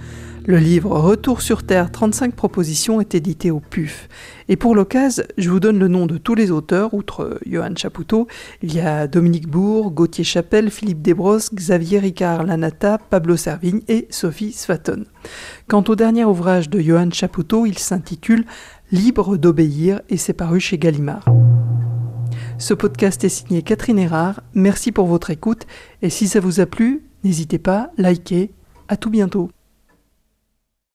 le 0.47 0.57
livre 0.57 0.91
Retour 0.91 1.41
sur 1.41 1.63
Terre, 1.63 1.91
35 1.91 2.35
propositions 2.35 2.99
est 2.99 3.13
édité 3.13 3.51
au 3.51 3.59
PUF. 3.59 4.09
Et 4.47 4.55
pour 4.55 4.75
l'occasion, 4.75 5.23
je 5.37 5.49
vous 5.49 5.59
donne 5.59 5.77
le 5.77 5.87
nom 5.87 6.05
de 6.05 6.17
tous 6.17 6.35
les 6.35 6.51
auteurs, 6.51 6.95
outre 6.95 7.39
Johan 7.47 7.75
Chapoutot. 7.75 8.27
Il 8.61 8.73
y 8.73 8.79
a 8.79 9.07
Dominique 9.07 9.47
Bourg, 9.47 9.91
Gauthier 9.91 10.23
Chapelle, 10.23 10.69
Philippe 10.69 11.01
Desbrosses, 11.01 11.53
Xavier 11.53 11.97
Ricard 11.97 12.43
Lanata, 12.43 12.97
Pablo 12.97 13.37
Servigne 13.37 13.81
et 13.87 14.07
Sophie 14.11 14.51
Svaton. 14.51 15.05
Quant 15.67 15.83
au 15.87 15.95
dernier 15.95 16.25
ouvrage 16.25 16.69
de 16.69 16.79
Johan 16.79 17.09
Chapoutot, 17.11 17.65
il 17.65 17.77
s'intitule 17.77 18.45
Libre 18.91 19.37
d'obéir 19.37 20.01
et 20.09 20.17
c'est 20.17 20.33
paru 20.33 20.59
chez 20.59 20.77
Gallimard. 20.77 21.25
Ce 22.57 22.73
podcast 22.73 23.23
est 23.23 23.29
signé 23.29 23.63
Catherine 23.63 23.99
Erard. 23.99 24.41
Merci 24.53 24.91
pour 24.91 25.07
votre 25.07 25.29
écoute 25.29 25.65
et 26.03 26.09
si 26.09 26.27
ça 26.27 26.39
vous 26.39 26.59
a 26.59 26.65
plu, 26.67 27.03
n'hésitez 27.25 27.59
pas, 27.59 27.91
likez. 27.97 28.51
À 28.87 28.95
tout 28.95 29.09
bientôt. 29.09 29.49